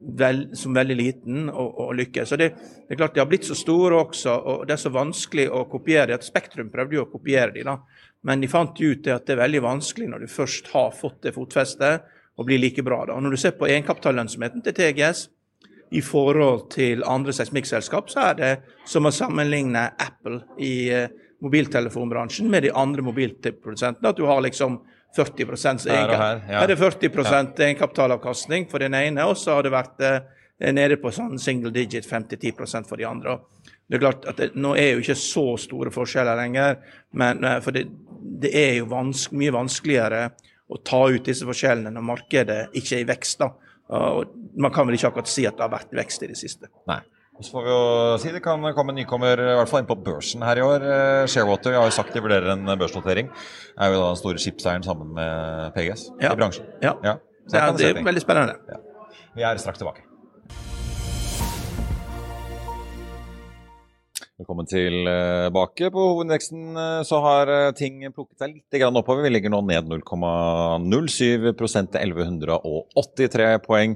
vel, 0.00 0.56
som 0.56 0.74
veldig 0.76 0.96
liten 0.96 1.46
og, 1.50 1.78
og 1.86 1.94
lykkes. 2.00 2.34
Det, 2.38 2.48
det 2.86 2.96
er 2.96 3.00
klart 3.00 3.14
De 3.14 3.22
har 3.22 3.30
blitt 3.30 3.48
så 3.48 3.56
store 3.58 4.00
også, 4.00 4.34
og 4.34 4.66
det 4.68 4.76
er 4.76 4.82
så 4.82 4.92
vanskelig 4.94 5.48
å 5.52 5.64
kopiere. 5.70 6.16
at 6.16 6.26
Spektrum 6.26 6.70
prøvde 6.72 6.98
jo 6.98 7.06
å 7.06 7.10
kopiere 7.12 7.52
de 7.54 7.64
da, 7.66 7.78
men 8.26 8.42
de 8.42 8.50
fant 8.50 8.76
ut 8.80 9.04
det 9.04 9.14
at 9.14 9.26
det 9.26 9.36
er 9.36 9.44
veldig 9.44 9.62
vanskelig 9.64 10.10
når 10.10 10.24
du 10.24 10.32
først 10.32 10.72
har 10.74 10.92
fått 10.96 11.22
det 11.26 11.36
fotfestet, 11.36 12.12
å 12.36 12.44
bli 12.44 12.58
like 12.60 12.82
bra. 12.84 13.06
da. 13.08 13.14
Og 13.16 13.22
Når 13.24 13.32
du 13.32 13.40
ser 13.40 13.54
på 13.56 13.68
egenkapitallønnsomheten 13.68 14.64
til 14.64 14.74
TGS 14.76 15.28
i 15.96 16.02
forhold 16.04 16.66
til 16.74 17.04
andre 17.08 17.32
seismikkselskap, 17.32 18.10
så 18.12 18.26
er 18.30 18.34
det 18.36 18.50
som 18.84 19.08
å 19.08 19.14
sammenligne 19.14 19.86
Apple 20.02 20.42
i 20.60 20.74
eh, 20.92 21.08
mobiltelefonbransjen 21.42 22.50
med 22.50 22.62
de 22.62 22.72
andre 22.72 23.02
mobilprodusentene. 23.02 24.08
At 24.08 24.16
du 24.16 24.24
har 24.28 24.40
liksom 24.44 24.80
40 25.16 25.46
Her 25.88 26.10
og 26.10 26.20
her, 26.20 26.40
ja. 26.48 26.62
Er 26.62 26.68
det 26.68 26.78
40 26.78 27.62
egenkapitalavkastning 27.64 28.68
for 28.70 28.82
den 28.82 28.94
ene, 28.94 29.24
og 29.24 29.36
så 29.40 29.56
har 29.56 29.64
det 29.64 29.72
vært 29.72 30.02
eh, 30.04 30.72
nede 30.72 30.98
på 31.00 31.12
sånn 31.14 31.38
single 31.40 31.72
digit 31.72 32.06
5-10 32.08 32.88
for 32.88 32.96
de 32.96 33.06
andre. 33.08 33.38
Det 33.86 33.96
er 33.96 34.02
klart 34.02 34.26
at 34.28 34.40
det, 34.40 34.50
Nå 34.58 34.74
er 34.76 34.94
jo 34.94 35.04
ikke 35.04 35.18
så 35.18 35.46
store 35.60 35.92
forskjeller 35.94 36.36
lenger, 36.42 36.80
men, 37.16 37.44
eh, 37.44 37.60
for 37.64 37.76
det, 37.76 37.86
det 38.42 38.52
er 38.52 38.74
jo 38.80 38.90
vanske, 38.92 39.36
mye 39.36 39.54
vanskeligere 39.54 40.22
å 40.68 40.80
ta 40.82 41.04
ut 41.08 41.24
disse 41.24 41.46
forskjellene 41.46 41.92
når 41.94 42.04
markedet 42.04 42.60
ikke 42.74 42.98
er 42.98 43.04
i 43.04 43.10
vekst. 43.12 43.38
da. 43.44 43.52
Og 43.96 44.32
Man 44.58 44.72
kan 44.74 44.88
vel 44.88 44.96
ikke 44.98 45.12
akkurat 45.12 45.30
si 45.30 45.46
at 45.46 45.56
det 45.56 45.62
har 45.62 45.72
vært 45.72 45.94
vekst 45.94 46.24
i 46.26 46.32
det 46.32 46.38
siste. 46.40 46.70
Nei. 46.90 47.00
Så 47.36 47.52
får 47.52 47.64
vi 47.66 47.68
jo 47.70 47.80
si 48.22 48.30
det 48.32 48.40
kan 48.44 48.62
komme 48.72 48.94
en 48.94 48.96
nykommer 48.96 49.36
i 49.36 49.54
hvert 49.58 49.68
fall 49.68 49.82
inn 49.82 49.88
på 49.90 49.98
børsen 50.00 50.40
her 50.46 50.56
i 50.56 50.64
år. 50.64 50.84
Eh, 50.88 51.26
Sharewater 51.28 51.74
jeg 51.74 51.82
har 51.82 51.90
jo 51.90 51.96
sagt 51.98 52.14
de 52.16 52.22
vurderer 52.24 52.48
en 52.54 52.64
børsnotering. 52.80 53.28
Er 53.76 53.92
jo 53.92 54.00
da 54.00 54.06
den 54.14 54.20
store 54.22 54.40
skipseieren 54.40 54.86
sammen 54.86 55.12
med 55.18 55.74
PGS 55.76 56.08
Ja. 56.22 56.32
i 56.32 56.36
bransjen. 56.40 56.64
Ja, 56.80 56.94
Ja, 57.04 57.18
det 57.50 57.60
er 57.60 57.72
det 57.76 57.90
er 57.92 58.02
veldig 58.02 58.24
spennende. 58.24 58.56
Vi 59.36 59.42
er 59.44 59.58
straks 59.60 59.78
tilbake. 59.78 60.00
Velkommen 64.36 64.66
tilbake. 64.68 65.88
På 65.88 66.02
hovedveksten 66.10 66.76
eh, 66.76 67.02
så 67.08 67.22
har 67.24 67.48
eh, 67.48 67.70
ting 67.72 68.02
plukket 68.12 68.42
seg 68.42 68.50
litt 68.52 68.82
oppover. 68.84 69.24
Vi 69.24 69.30
ligger 69.30 69.48
nå 69.48 69.62
ned 69.64 69.86
0,07% 69.88 71.94
til 71.94 72.12
1183 72.12 73.46
poeng. 73.64 73.94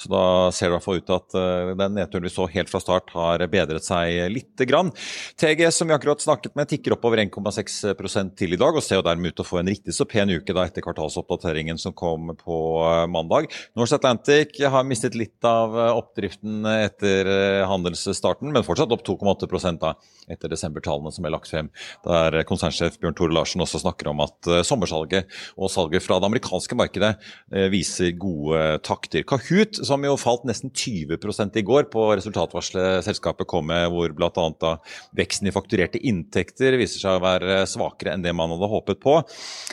Så 0.00 0.08
da 0.08 0.22
ser 0.48 0.70
det 0.70 0.72
i 0.72 0.74
hvert 0.78 0.86
fall 0.86 1.00
ut 1.02 1.12
at 1.12 1.36
eh, 1.36 1.72
den 1.76 1.92
nedturen 1.98 2.24
vi 2.24 2.32
så 2.32 2.46
helt 2.54 2.72
fra 2.72 2.80
start 2.80 3.12
har 3.12 3.44
bedret 3.52 3.84
seg 3.84 4.32
litt. 4.32 4.56
TGS 4.56 5.82
som 5.82 5.92
vi 5.92 5.96
akkurat 5.98 6.24
snakket 6.24 6.56
med 6.56 6.72
tikker 6.72 6.96
oppover 6.96 7.20
1,6 7.26 8.32
til 8.40 8.56
i 8.56 8.60
dag, 8.64 8.72
og 8.72 8.80
ser 8.80 9.02
jo 9.02 9.04
dermed 9.04 9.28
ut 9.28 9.38
til 9.42 9.44
å 9.44 9.50
få 9.50 9.60
en 9.60 9.72
riktig 9.74 9.92
så 9.92 10.08
pen 10.08 10.32
uke 10.32 10.56
da 10.56 10.64
etter 10.70 10.88
kvartalsoppdateringen 10.88 11.76
som 11.76 11.92
kom 11.92 12.32
på 12.40 12.62
eh, 12.88 13.04
mandag. 13.12 13.52
Norse 13.76 14.00
Atlantic 14.00 14.56
har 14.56 14.88
mistet 14.88 15.20
litt 15.20 15.44
av 15.44 15.76
eh, 15.76 15.92
oppdriften 16.00 16.64
etter 16.78 17.32
eh, 17.36 17.68
handelsstarten, 17.68 18.56
men 18.56 18.64
fortsatt 18.64 18.96
opp 18.96 19.04
2,8 19.04 19.52
da, 19.82 19.94
etter 20.30 20.52
desembertallene 20.52 21.12
som 21.14 21.26
er 21.26 21.34
lagt 21.34 21.50
frem. 21.50 21.68
Der 22.06 22.42
konsernsjef 22.48 22.98
Bjørn 23.02 23.16
Tore 23.18 23.34
Larsen 23.34 23.62
også 23.64 23.82
snakker 23.82 24.10
om 24.12 24.22
at 24.24 24.48
eh, 24.50 24.62
sommersalget 24.66 25.30
og 25.56 25.70
salget 25.72 26.04
fra 26.04 26.18
det 26.20 26.28
amerikanske 26.30 26.78
markedet 26.78 27.14
eh, 27.52 27.68
viser 27.72 28.12
gode 28.20 28.60
takter. 28.86 29.26
Kahoot, 29.28 29.82
som 29.86 30.04
jo 30.06 30.16
falt 30.20 30.46
nesten 30.48 30.72
20 30.72 31.18
i 31.58 31.64
går 31.66 31.88
på 31.92 32.06
resultatvarselet 32.14 33.06
selskapet 33.06 33.48
kom 33.50 33.68
med, 33.70 33.88
hvor 33.92 34.12
bl.a. 34.16 34.74
veksten 35.18 35.50
i 35.50 35.54
fakturerte 35.54 36.00
inntekter 36.00 36.76
viser 36.80 37.02
seg 37.02 37.18
å 37.18 37.24
være 37.24 37.62
svakere 37.70 38.14
enn 38.14 38.24
det 38.24 38.34
man 38.36 38.52
hadde 38.54 38.70
håpet 38.70 39.02
på. 39.02 39.18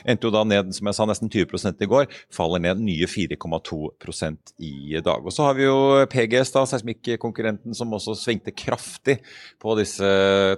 Endte 0.10 0.28
jo 0.28 0.34
da 0.34 0.44
ned, 0.48 0.74
som 0.76 0.90
jeg 0.90 0.98
sa, 0.98 1.08
nesten 1.10 1.32
20 1.32 1.84
i 1.86 1.90
går, 1.90 2.10
faller 2.34 2.64
ned 2.64 2.82
nye 2.84 3.08
4,2% 3.10 4.54
i 4.66 5.00
dag. 5.04 5.26
Og 5.26 5.34
så 5.34 5.48
har 5.48 5.58
vi 5.58 5.68
jo 5.68 5.78
PGS, 6.10 6.54
da, 6.56 6.66
seismikkonkurrenten, 6.70 7.76
som 7.78 7.94
også 7.96 8.16
svingte 8.18 8.54
kraftig 8.56 9.20
på 9.62 9.76
disse 9.80 9.99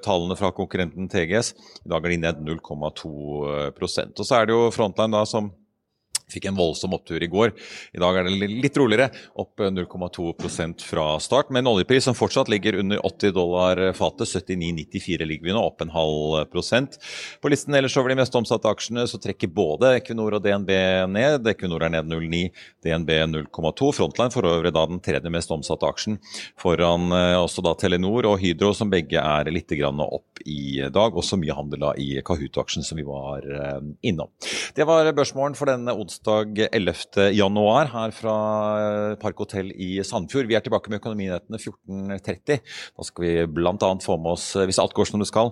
tallene 0.05 0.37
fra 0.39 0.51
konkurrenten 0.55 1.09
TGS. 1.11 1.53
I 1.85 1.91
dag 1.91 2.05
er 2.05 2.13
de 2.13 2.21
ned 2.21 2.43
0,2% 2.47 4.21
Og 4.21 4.27
så 4.27 4.37
er 4.37 4.47
det 4.47 4.55
jo 4.55 4.69
Frontline 4.73 5.15
da 5.15 5.25
som 5.29 5.51
fikk 6.31 6.49
en 6.49 6.59
voldsom 6.59 6.95
opptur 6.97 7.21
i 7.23 7.29
går. 7.31 7.53
I 7.95 8.01
dag 8.01 8.17
er 8.17 8.27
det 8.27 8.49
litt 8.49 8.77
roligere, 8.79 9.11
opp 9.39 9.61
0,2% 9.61 10.85
fra 10.87 11.07
start. 11.23 11.51
Med 11.51 11.63
en 11.65 11.71
oljepris 11.73 12.07
som 12.07 12.17
fortsatt 12.17 12.51
ligger 12.51 12.79
under 12.81 13.03
80 13.05 13.35
dollar 13.35 13.83
fatet, 13.97 14.29
79,94 14.31 15.27
ligger 15.27 15.49
vi 15.49 15.55
nå, 15.55 15.63
opp 15.71 15.83
en 15.83 15.93
halv 15.93 16.45
prosent. 16.51 16.97
På 17.41 17.51
listen 17.51 17.75
ellers 17.77 17.97
over 17.99 18.11
de 18.11 18.19
mest 18.21 18.35
omsatte 18.37 18.69
aksjene 18.71 19.05
så 19.09 19.19
trekker 19.21 19.51
både 19.51 19.95
Equinor 19.99 20.37
og 20.37 20.45
DNB 20.45 20.71
ned. 21.11 21.47
Equinor 21.51 21.85
er 21.85 21.93
ned 21.95 22.09
0,9, 22.11 22.43
DNB 22.85 23.11
0,2. 23.31 23.91
Frontline 23.97 24.33
for 24.33 24.47
øvrig 24.47 24.73
da 24.75 24.85
den 24.89 25.01
tredje 25.03 25.31
mest 25.33 25.51
omsatte 25.53 25.87
aksjen, 25.87 26.19
foran 26.59 27.11
eh, 27.15 27.37
også 27.39 27.63
da 27.65 27.75
Telenor 27.79 28.27
og 28.29 28.39
Hydro, 28.41 28.73
som 28.77 28.91
begge 28.91 29.21
er 29.21 29.51
litt 29.53 29.71
grann 29.77 30.01
opp 30.03 30.41
i 30.45 30.81
dag. 30.93 31.17
Også 31.17 31.39
mye 31.39 31.55
handel 31.55 31.87
i 32.01 32.13
Kahoot-aksjen 32.25 32.85
som 32.85 32.99
vi 32.99 33.07
var 33.07 33.45
eh, 33.45 33.79
innom. 34.11 34.31
Det 34.75 34.87
var 34.87 35.09
børsmålen 35.17 35.57
for 35.57 35.71
denne 35.71 35.95
onsdag 36.21 36.67
11. 36.71 37.31
januar 37.33 37.89
her 37.89 38.11
fra 38.11 38.33
eh, 38.81 39.15
Park 39.17 39.37
Hotell 39.37 39.71
i 39.71 40.03
Sandfjord. 40.03 40.45
Vi 40.45 40.55
er 40.55 40.61
tilbake 40.61 40.89
med 40.89 40.99
Økonominyhetene 40.99 41.57
14.30. 41.57 42.61
Da 42.97 43.05
skal 43.07 43.25
vi 43.25 43.31
bl.a. 43.47 43.89
få 44.03 44.17
med 44.17 44.31
oss, 44.35 44.55
eh, 44.55 44.67
hvis 44.69 44.79
alt 44.79 44.93
går 44.93 45.09
som 45.09 45.19
det 45.19 45.29
skal, 45.31 45.51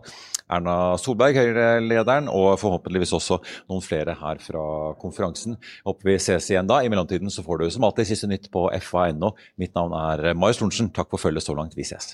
Erna 0.50 0.96
Solberg, 1.02 1.38
Høyre-lederen, 1.40 2.30
og 2.30 2.60
forhåpentligvis 2.62 3.16
også 3.18 3.40
noen 3.70 3.82
flere 3.82 4.18
her 4.20 4.42
fra 4.44 4.94
konferansen. 5.02 5.58
Håper 5.88 6.14
vi 6.14 6.20
ses 6.22 6.52
igjen 6.52 6.70
da. 6.70 6.84
I 6.84 6.90
mellomtiden 6.90 7.34
så 7.34 7.46
får 7.46 7.64
du 7.64 7.70
som 7.74 7.90
alltid 7.90 8.12
siste 8.12 8.30
nytt 8.30 8.50
på 8.54 8.70
fa.no. 8.86 9.34
Mitt 9.58 9.74
navn 9.78 9.98
er 9.98 10.36
Marius 10.36 10.62
Lorentzen. 10.62 10.94
Takk 10.94 11.10
for 11.10 11.30
følget 11.30 11.50
så 11.50 11.58
langt. 11.58 11.78
Vi 11.78 11.88
ses. 11.88 12.14